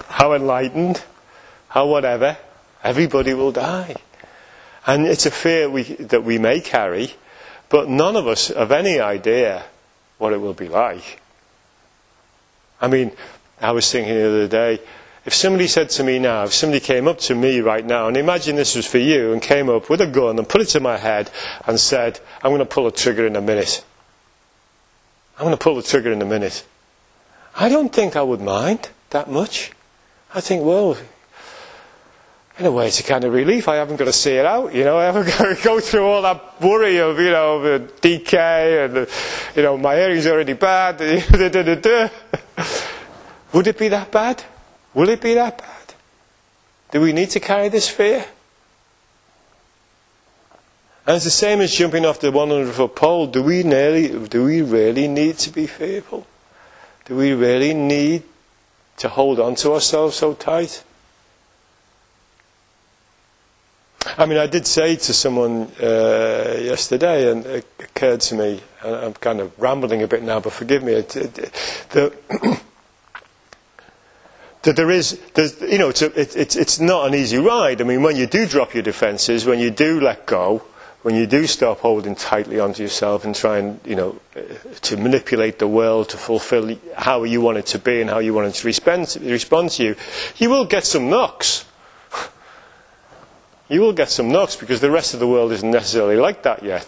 [0.08, 1.02] how enlightened,
[1.68, 2.36] how whatever.
[2.82, 3.96] Everybody will die.
[4.86, 7.14] And it's a fear we, that we may carry,
[7.68, 9.64] but none of us have any idea
[10.18, 11.20] what it will be like.
[12.80, 13.12] I mean,
[13.60, 14.80] I was thinking the other day,
[15.26, 18.16] if somebody said to me now, if somebody came up to me right now, and
[18.16, 20.80] imagine this was for you, and came up with a gun and put it to
[20.80, 21.30] my head
[21.66, 23.84] and said, I'm going to pull a trigger in a minute.
[25.38, 26.66] I'm going to pull the trigger in a minute.
[27.56, 29.72] I don't think I would mind that much.
[30.34, 30.96] I think, well,
[32.58, 33.68] in a way, it's a kind of relief.
[33.68, 34.98] I haven't got to see it out, you know.
[34.98, 38.94] I haven't got to go through all that worry of, you know, the decay and,
[38.94, 39.10] the,
[39.56, 41.00] you know, my hearing's already bad.
[43.52, 44.44] Would it be that bad?
[44.94, 45.94] Will it be that bad?
[46.92, 48.24] Do we need to carry this fear?
[51.06, 53.26] And it's the same as jumping off the 100 foot pole.
[53.26, 56.26] Do we, nearly, do we really need to be fearful?
[57.10, 58.22] Do we really need
[58.98, 60.84] to hold on to ourselves so tight?
[64.16, 68.94] I mean, I did say to someone uh, yesterday, and it occurred to me, and
[68.94, 71.34] I'm kind of rambling a bit now, but forgive me, it, it,
[71.90, 72.12] that
[74.62, 75.20] that there is,
[75.62, 77.80] you know, it's, a, it, it's, it's not an easy ride.
[77.80, 80.62] I mean, when you do drop your defences, when you do let go,
[81.02, 84.20] when you do stop holding tightly onto yourself and try and, you know,
[84.82, 88.34] to manipulate the world to fulfill how you want it to be and how you
[88.34, 89.96] want it to respond to you,
[90.36, 91.64] you will get some knocks.
[93.68, 96.62] You will get some knocks because the rest of the world isn't necessarily like that
[96.62, 96.86] yet.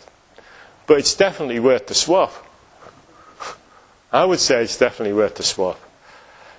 [0.87, 2.33] But it's definitely worth the swap.
[4.13, 5.81] I would say it's definitely worth the swap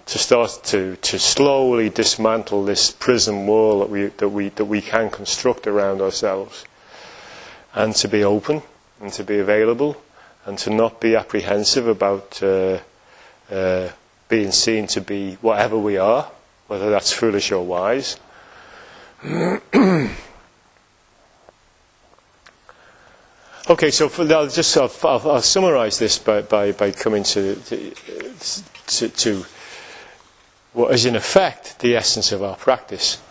[0.08, 4.82] to start to, to slowly dismantle this prison wall that we, that, we, that we
[4.82, 6.66] can construct around ourselves.
[7.76, 8.62] And to be open
[9.02, 9.98] and to be available
[10.46, 12.80] and to not be apprehensive about uh,
[13.52, 13.90] uh,
[14.30, 16.30] being seen to be whatever we are,
[16.68, 18.18] whether that's foolish or wise.
[19.24, 20.10] okay,
[23.92, 27.94] so for, I'll just I'll, I'll, I'll summarize this by, by, by coming to, to,
[28.88, 29.46] to, to
[30.74, 33.22] what is in effect the essence of our practice,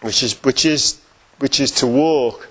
[0.00, 1.00] which is, which is,
[1.38, 2.47] which is to walk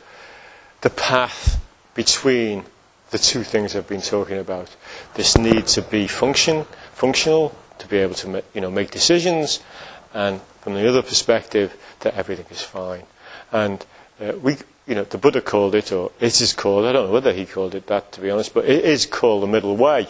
[0.82, 1.64] the path
[1.96, 2.64] between
[3.12, 4.76] the two things I've been talking about.
[5.16, 9.62] This need to be function, functional, to be able to you know, make decisions,
[10.14, 13.04] and from the other perspective, that everything is fine.
[13.52, 13.86] And
[14.20, 17.14] uh, we, you know, the Buddha called it, or it is called, I don't know
[17.14, 20.08] whether he called it that to be honest, but it is called the middle way.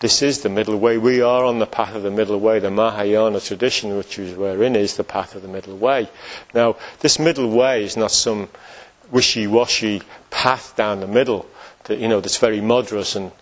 [0.00, 0.96] This is the middle way.
[0.96, 2.60] We are on the path of the middle way.
[2.60, 6.08] The Mahayana tradition, which we're in, is the path of the middle way.
[6.54, 8.48] Now, this middle way is not some
[9.10, 11.46] wishy-washy path down the middle
[11.84, 13.32] that, you know, that's very moderate and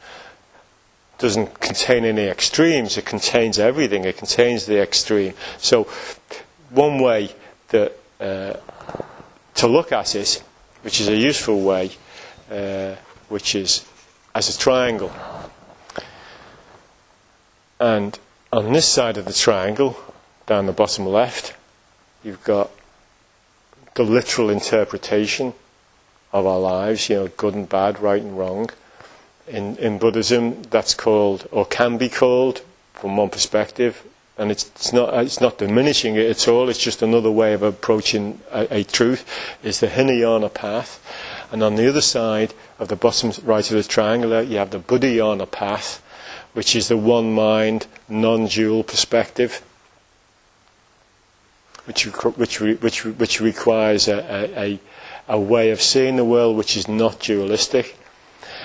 [1.19, 2.97] doesn't contain any extremes.
[2.97, 4.05] It contains everything.
[4.05, 5.35] It contains the extreme.
[5.59, 5.85] So,
[6.71, 7.35] one way
[7.69, 8.55] that, uh,
[9.57, 10.43] to look at it,
[10.83, 11.91] which is a useful way,
[12.51, 12.95] uh,
[13.29, 13.85] which is
[14.35, 15.11] as a triangle.
[17.79, 18.18] And
[18.53, 19.97] on this side of the triangle,
[20.47, 21.55] down the bottom left,
[22.24, 22.70] you've got
[23.95, 25.53] the literal interpretation
[26.33, 28.70] of our lives, you know, good and bad, right and wrong.
[29.49, 32.62] In, in Buddhism, that's called, or can be called,
[32.95, 34.03] from one perspective,
[34.39, 37.62] and it's, it's, not, it's not diminishing it at all, it's just another way of
[37.62, 39.24] approaching a, a truth,
[39.62, 41.03] is the Hinayana path.
[41.51, 44.79] And on the other side of the bottom right of the triangle, you have the
[44.79, 46.03] Buddhayana path,
[46.57, 49.61] which is the one mind, non dual perspective,
[51.85, 54.81] which, which, which, which requires a, a,
[55.29, 57.99] a way of seeing the world which is not dualistic.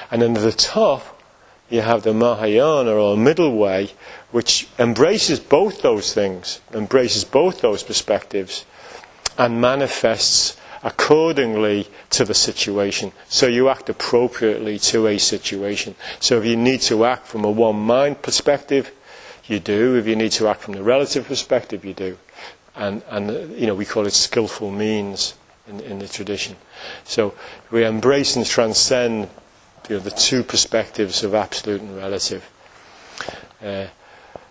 [0.09, 1.21] And then at the top,
[1.69, 3.89] you have the Mahayana or middle way,
[4.31, 8.63] which embraces both those things, embraces both those perspectives,
[9.37, 13.11] and manifests accordingly to the situation.
[13.29, 15.95] So you act appropriately to a situation.
[16.19, 18.91] So if you need to act from a one mind perspective,
[19.45, 19.95] you do.
[19.95, 22.17] If you need to act from the relative perspective, you do.
[22.75, 25.35] And, and you know, we call it skillful means
[25.67, 26.55] in, in the tradition.
[27.03, 27.33] So
[27.69, 29.29] we embrace and transcend
[29.89, 32.49] you know, the two perspectives of absolute and relative.
[33.61, 33.87] Uh,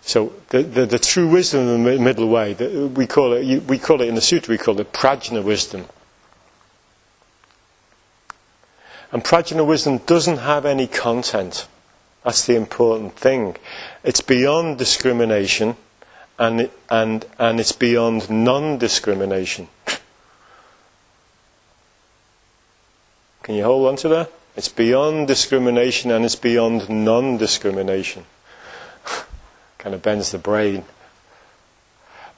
[0.01, 3.77] so the, the, the, true wisdom of the middle way, the, we call it we
[3.77, 5.85] call it in the sutra we call it prajna wisdom.
[9.11, 11.67] And prajna wisdom doesn't have any content.
[12.23, 13.57] That's the important thing.
[14.03, 15.75] It's beyond discrimination,
[16.39, 19.67] and and and it's beyond non-discrimination.
[23.43, 24.31] Can you hold on to that?
[24.55, 28.25] It's beyond discrimination and it's beyond non discrimination.
[29.77, 30.85] kind of bends the brain.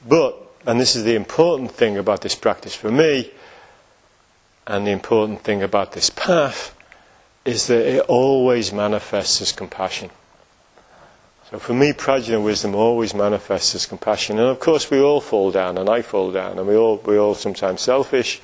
[0.08, 3.32] But, and this is the important thing about this practice for me,
[4.66, 6.76] and the important thing about this path,
[7.46, 10.10] is that it always manifests as compassion.
[11.52, 14.40] So for me, prajna wisdom always manifests as compassion.
[14.40, 17.18] And of course, we all fall down, and I fall down, and we all, we
[17.18, 18.42] all sometimes selfish.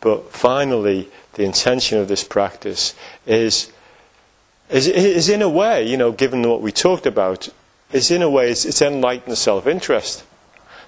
[0.00, 2.94] But finally, the intention of this practice
[3.26, 3.72] is,
[4.68, 7.48] is, is in a way, you know, given what we talked about,
[7.92, 10.24] is in a way, it's, it's enlightened self interest.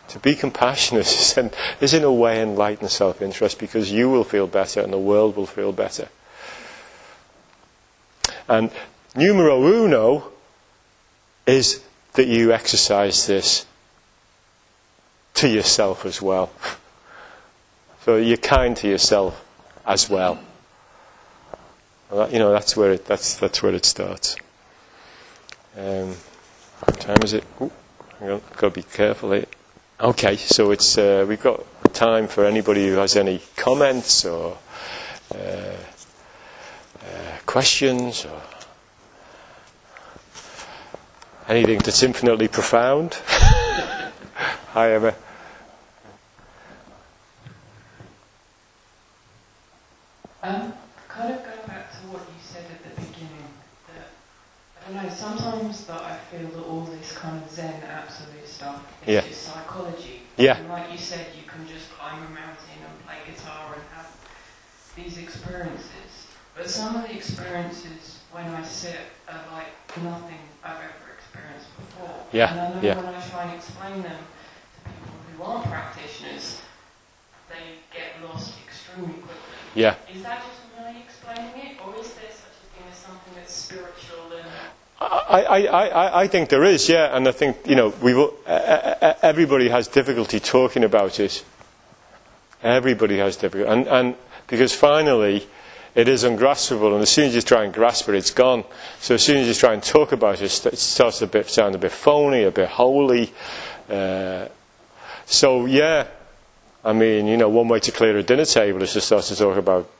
[0.08, 1.38] To be compassionate is,
[1.80, 5.36] is in a way enlightened self interest because you will feel better and the world
[5.36, 6.08] will feel better.
[8.48, 8.70] And
[9.14, 10.32] numero uno
[11.46, 11.82] is
[12.12, 13.66] that you exercise this
[15.34, 16.50] to yourself as well.
[18.04, 19.44] So you're kind to yourself
[19.84, 20.38] as well.
[22.08, 24.36] well you know, that's where it, that's, that's where it starts.
[25.76, 26.14] Um,
[26.84, 27.42] what time is it?
[27.60, 27.72] Ooh,
[28.20, 29.46] I've got to be careful here.
[29.98, 34.58] Okay, so it's, uh, we've got time for anybody who has any comments or
[35.34, 35.76] uh, uh,
[37.46, 38.42] questions or
[41.48, 43.14] anything that's infinitely profound.
[44.74, 45.14] Hi, Emma.
[50.42, 50.74] Um,
[51.08, 53.48] kind of going back to what you said at the beginning,
[53.94, 54.08] that,
[54.82, 58.25] I don't know, sometimes that I feel that all this kind of Zen absolute
[58.66, 59.20] stuff yeah.
[59.20, 60.22] just psychology.
[60.36, 60.58] Yeah.
[60.58, 64.10] And like you said, you can just climb a mountain and play guitar and have
[64.96, 66.26] these experiences.
[66.56, 68.98] But some of the experiences when I sit
[69.28, 72.26] are like nothing I've ever experienced before.
[72.32, 72.50] Yeah.
[72.52, 72.96] And I know yeah.
[72.96, 76.60] when I try and explain them to people who aren't practitioners,
[77.48, 79.56] they get lost extremely quickly.
[79.74, 79.94] Yeah.
[80.12, 83.52] Is that just my explaining it, or is there such a thing as something that's
[83.52, 84.48] spiritual and?
[84.98, 88.14] I, I, I, I think there is, yeah, and I think you know we
[89.22, 91.44] everybody has difficulty talking about it.
[92.62, 94.14] Everybody has difficulty, and, and
[94.46, 95.46] because finally
[95.94, 98.64] it is ungraspable, and as soon as you try and grasp it, it's gone.
[99.00, 101.78] So as soon as you try and talk about it, it starts to sound a
[101.78, 103.32] bit phony, a bit holy.
[103.90, 104.48] Uh,
[105.26, 106.06] so yeah,
[106.84, 109.36] I mean, you know, one way to clear a dinner table is to start to
[109.36, 109.90] talk about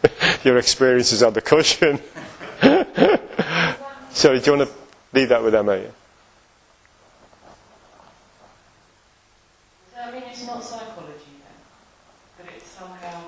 [0.44, 2.00] your experiences on the cushion.
[4.12, 4.74] so, do you want to
[5.12, 5.72] leave that with Emma?
[5.72, 5.76] I
[10.12, 11.52] mean, it's not psychology then,
[12.38, 13.20] but it's somehow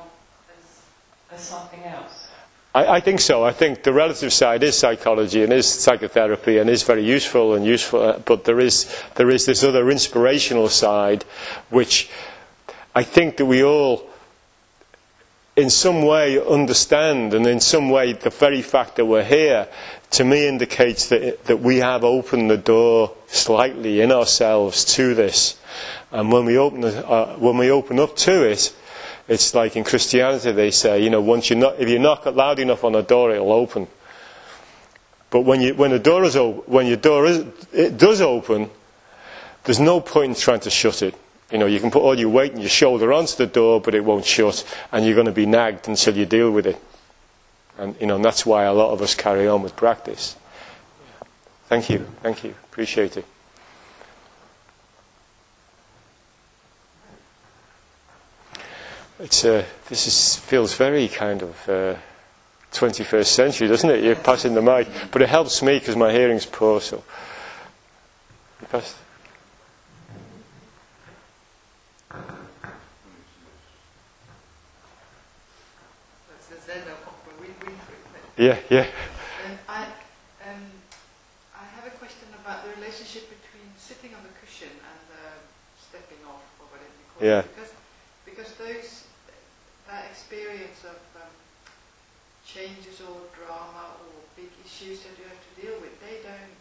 [0.49, 0.83] there's,
[1.30, 2.28] there's something else.
[2.74, 3.45] I, I, think so.
[3.45, 7.64] I think the relative side is psychology and is psychotherapy and is very useful and
[7.64, 8.03] useful.
[8.03, 11.24] Uh, but there is there is this other inspirational side,
[11.70, 12.11] which
[12.95, 14.09] I think that we all,
[15.55, 19.68] in some way, understand, and in some way, the very fact that we're here,
[20.11, 25.59] to me, indicates that, that we have opened the door slightly in ourselves to this.
[26.11, 28.74] And when we open, the, uh, when we open up to it,
[29.28, 32.34] it's like in Christianity they say, you know, once you knock, if you knock it
[32.34, 33.86] loud enough on a door, it'll open.
[35.30, 38.70] But when, you, when the door is op- when your door is, it does open,
[39.64, 41.14] there's no point in trying to shut it.
[41.53, 43.94] You know, you can put all your weight and your shoulder onto the door, but
[43.94, 46.82] it won't shut, and you're going to be nagged until you deal with it.
[47.76, 50.34] And, you know, and that's why a lot of us carry on with practice.
[51.66, 52.07] Thank you.
[52.22, 52.55] Thank you.
[52.70, 53.26] Appreciate it.
[59.18, 61.94] It's, uh, this is, feels very kind of uh,
[62.72, 64.03] 21st century, doesn't it?
[64.03, 64.88] You're passing the mic.
[65.11, 67.05] But it helps me because my hearing's poor, so.
[68.61, 68.96] You passed.
[76.66, 76.76] Pass.
[78.38, 78.86] Yeah, yeah.
[79.44, 79.82] Um, I,
[80.48, 80.64] um,
[81.54, 85.36] I have a question about the relationship between sitting on the cushion and uh,
[85.76, 87.44] stepping off, or whatever you call Yeah.
[87.44, 87.50] it.
[87.52, 87.72] Because,
[88.24, 89.04] because those,
[89.88, 91.34] that experience of um,
[92.46, 96.56] changes or drama or big issues that you have to deal with, they don't,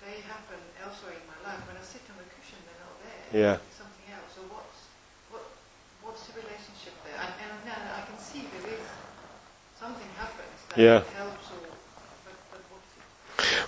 [0.00, 1.60] they happen elsewhere in my life.
[1.68, 3.26] When I sit on the cushion, they're not there.
[3.30, 3.54] Yeah.
[3.68, 4.32] It's something else.
[4.32, 4.90] So what's,
[5.28, 5.44] what,
[6.02, 7.20] what's the relationship there?
[7.20, 8.82] And, and now I can see there is
[9.78, 11.04] something happens that Yeah.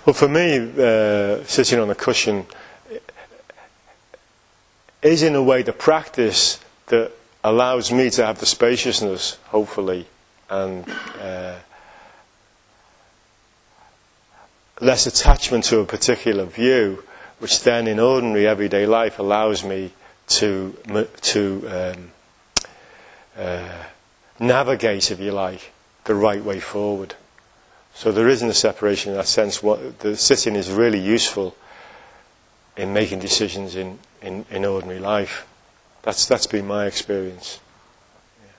[0.05, 2.45] Well, for me, uh, sitting on a cushion
[5.01, 10.07] is in a way the practice that allows me to have the spaciousness, hopefully,
[10.49, 10.83] and
[11.21, 11.55] uh,
[14.81, 17.01] less attachment to a particular view,
[17.39, 19.93] which then in ordinary everyday life allows me
[20.27, 20.75] to
[21.21, 22.11] to um,
[23.37, 23.83] uh,
[24.37, 25.71] navigate, if you like,
[26.05, 27.15] the right way forward.
[27.93, 29.61] So there isn't a separation in that sense.
[29.61, 31.55] What, the sitting is really useful
[32.77, 35.47] in making decisions in, in, in ordinary life.
[36.03, 37.59] That's, that's been my experience.
[38.41, 38.51] Yeah.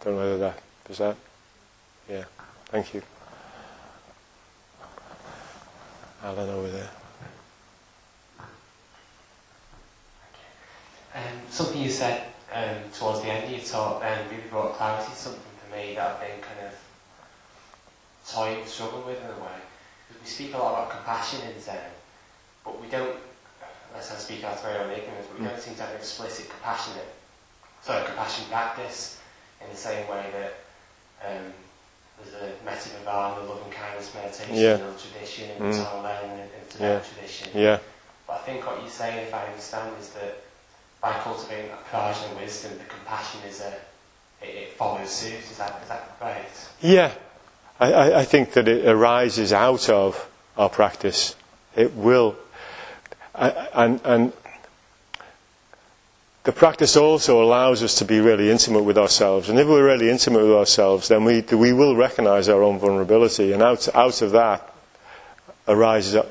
[0.00, 1.16] I don't know whether that, does that?
[2.08, 2.24] Yeah,
[2.66, 3.02] thank you.
[6.22, 6.90] Alan over there.
[11.14, 15.10] Um, something you said um, towards the end you your talk um, really brought clarity
[15.10, 15.40] to something
[15.76, 16.74] me that I've been kind of
[18.26, 19.60] toying, struggling with in a way.
[20.08, 21.76] Because we speak a lot about compassion in Zen,
[22.64, 23.16] but we don't,
[23.90, 25.96] unless I speak out of my own ignorance, but we don't seem to have an
[25.96, 27.12] explicit compassionate,
[27.82, 29.20] sorry, compassion practice
[29.60, 30.52] in the same way that
[31.26, 31.52] um,
[32.16, 33.04] there's a Metta the
[33.44, 34.74] loving kindness meditation Yeah.
[34.76, 35.72] in the tradition, in Mm.
[35.76, 37.00] the Tao in the Tibetan Yeah.
[37.00, 37.50] tradition.
[37.54, 37.78] Yeah,
[38.26, 40.42] But I think what you're saying, if I understand, is that
[41.00, 43.74] by cultivating that prajna wisdom, the compassion is a
[44.46, 45.34] it, it follows suit.
[45.50, 46.68] Is that is that right?
[46.80, 47.12] yeah.
[47.78, 51.36] I, I, think that it arises out of our practice.
[51.74, 52.36] It will.
[53.34, 54.32] And, and
[56.44, 59.50] the practice also allows us to be really intimate with ourselves.
[59.50, 63.52] And if we're really intimate with ourselves, then we, we will recognize our own vulnerability.
[63.52, 64.72] And out, out of that
[65.68, 66.24] arises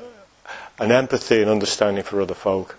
[0.80, 2.76] an empathy and understanding for other folk.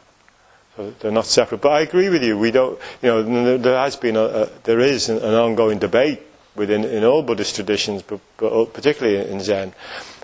[0.78, 1.62] So they're not separate.
[1.62, 2.38] But I agree with you.
[2.38, 6.22] We don't, you know, there- has been a, a there is an, ongoing debate
[6.56, 9.74] within in all Buddhist traditions, but, but particularly in Zen,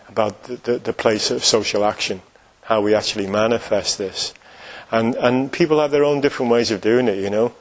[0.07, 2.21] about the, the, the place of social action,
[2.61, 4.33] how we actually manifest this.
[4.91, 7.53] And, and people have their own different ways of doing it, you know.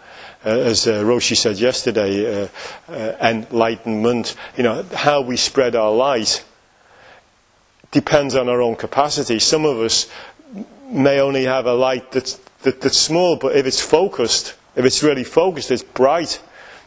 [0.45, 2.49] Uh, as uh, Roshi said yesterday, uh,
[2.89, 6.45] uh, enlightenment, you know, how we spread our light
[7.91, 9.39] depends on our own capacity.
[9.39, 10.09] Some of us
[10.91, 15.03] may only have a light that's, that, that's small, but if it's focused, if it's
[15.03, 16.41] really focused, it's bright.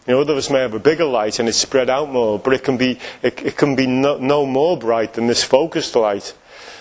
[0.07, 2.37] You know, other of us may have a bigger light and it's spread out more,
[2.37, 5.95] but it can be, it, it can be no, no more bright than this focused
[5.95, 6.33] light.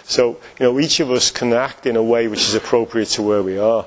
[0.04, 3.22] So, you know, each of us can act in a way which is appropriate to
[3.22, 3.86] where we are.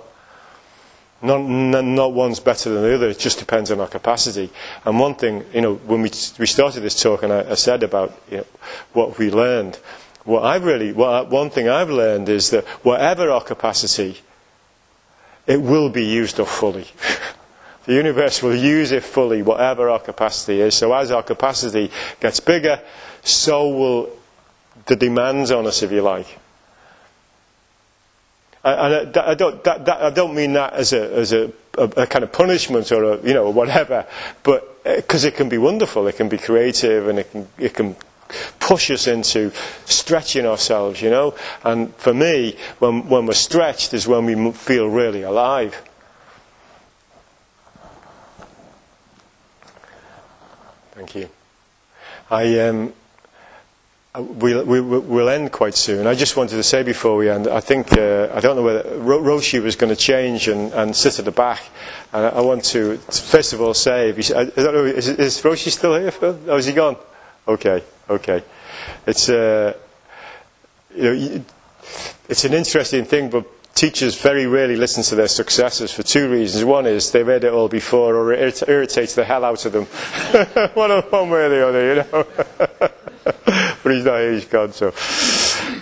[1.21, 4.51] Not, not, one's better than the other, it just depends on our capacity.
[4.85, 7.81] And one thing, you know, when we, we started this talk and I, I said
[7.81, 8.45] about you know,
[8.93, 9.79] what we learned,
[10.25, 14.19] what I've really, what one thing I've learned is that whatever our capacity,
[15.47, 16.85] it will be used up fully.
[17.85, 20.75] the universe will use it fully, whatever our capacity is.
[20.75, 21.89] So as our capacity
[22.19, 22.81] gets bigger,
[23.23, 24.09] so will
[24.85, 26.27] the demands on us, if you like.
[28.63, 32.07] And I, don't, that, that, I don't mean that as a, as a, a, a
[32.07, 34.05] kind of punishment or a, you know whatever,
[34.43, 37.73] but eh, because it can be wonderful, it can be creative, and it can, it
[37.73, 37.95] can
[38.59, 39.51] push us into
[39.85, 41.35] stretching ourselves, you know.
[41.63, 45.81] And for me, when, when we're stretched is when we feel really alive.
[50.91, 51.29] Thank you.
[52.29, 52.93] I um,
[54.19, 56.07] We'll, we, we'll end quite soon.
[56.07, 58.97] I just wanted to say before we end, I think, uh, I don't know whether
[58.97, 61.61] Ro- Roshi was going to change and, and sit at the back.
[62.13, 64.85] And I, I want to, first of all, say, if you, I, I don't know,
[64.85, 66.39] is, is Roshi still here, Phil?
[66.47, 66.97] Oh, is he gone?
[67.47, 68.43] Okay, okay.
[69.05, 69.73] It's, uh,
[70.95, 71.43] you know,
[72.29, 73.45] it's an interesting thing, but
[73.77, 76.65] teachers very rarely listen to their successors for two reasons.
[76.65, 79.85] One is they've heard it all before, or it irritates the hell out of them.
[80.73, 80.89] one,
[81.29, 82.27] way or the other, you know.
[83.83, 84.93] but he's not gone, so.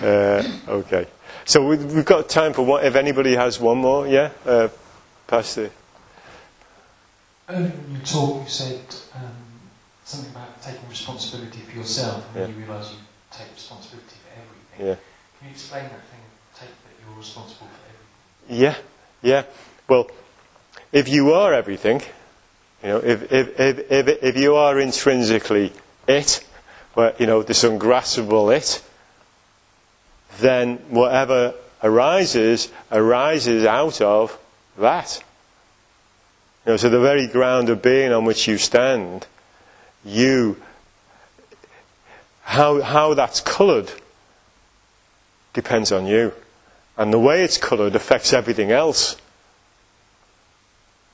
[0.06, 1.08] Uh, okay.
[1.46, 4.32] So we, we've got time for one, if anybody has one more, yeah?
[4.46, 4.68] Uh,
[5.28, 5.72] pass the.
[7.48, 8.82] Earlier in your talk, you said
[9.16, 9.32] um,
[10.04, 12.42] something about taking responsibility for yourself, and Yeah.
[12.48, 12.98] then you realise you
[13.32, 14.88] take responsibility for everything.
[14.88, 14.96] Yeah.
[15.40, 16.24] Can you explain that thing?
[16.60, 18.62] Take that you're responsible for everything.
[18.64, 18.76] Yeah,
[19.22, 19.44] yeah.
[19.88, 20.08] Well,
[20.92, 22.02] if you are everything,
[22.82, 25.74] you know, if, if, if, if, if you are intrinsically
[26.08, 26.44] it,
[26.94, 28.82] where, you know, this ungraspable it,
[30.40, 31.54] then whatever
[31.84, 34.38] arises, arises out of
[34.78, 35.24] that.
[36.66, 39.28] You know, so the very ground of being on which you stand,
[40.06, 40.62] you,
[42.44, 43.92] how, how that's coloured
[45.54, 46.32] depends on you.
[46.98, 49.18] And the way it's coloured affects everything else.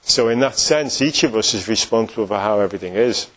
[0.03, 3.27] So, in that sense, each of us is responsible for how everything is.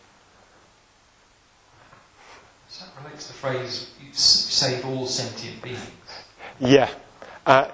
[2.69, 5.79] So that relates to the phrase save all sentient beings.
[6.59, 6.89] Yeah.
[7.45, 7.69] Uh,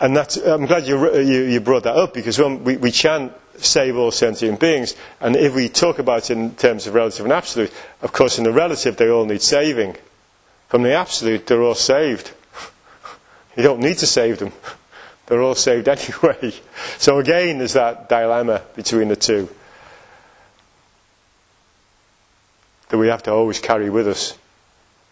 [0.00, 3.32] and that's, I'm glad you, you, you brought that up because when we, we chant
[3.58, 7.32] save all sentient beings, and if we talk about it in terms of relative and
[7.32, 9.96] absolute, of course, in the relative, they all need saving.
[10.68, 12.32] From the absolute, they're all saved.
[13.54, 14.52] You don't need to save them.
[15.26, 16.54] They're all saved anyway.
[16.98, 19.48] So again, there's that dilemma between the two
[22.88, 24.36] that we have to always carry with us,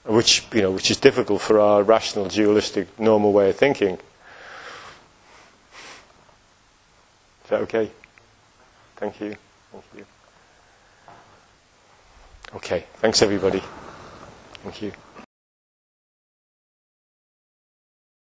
[0.04, 3.94] which you know, which is difficult for our rational, dualistic, normal way of thinking.
[7.44, 7.90] Is that okay?
[9.00, 9.34] Thank you.
[9.72, 10.06] Thank you.
[12.54, 12.84] Okay.
[12.96, 13.62] Thanks, everybody.
[14.62, 14.92] Thank you.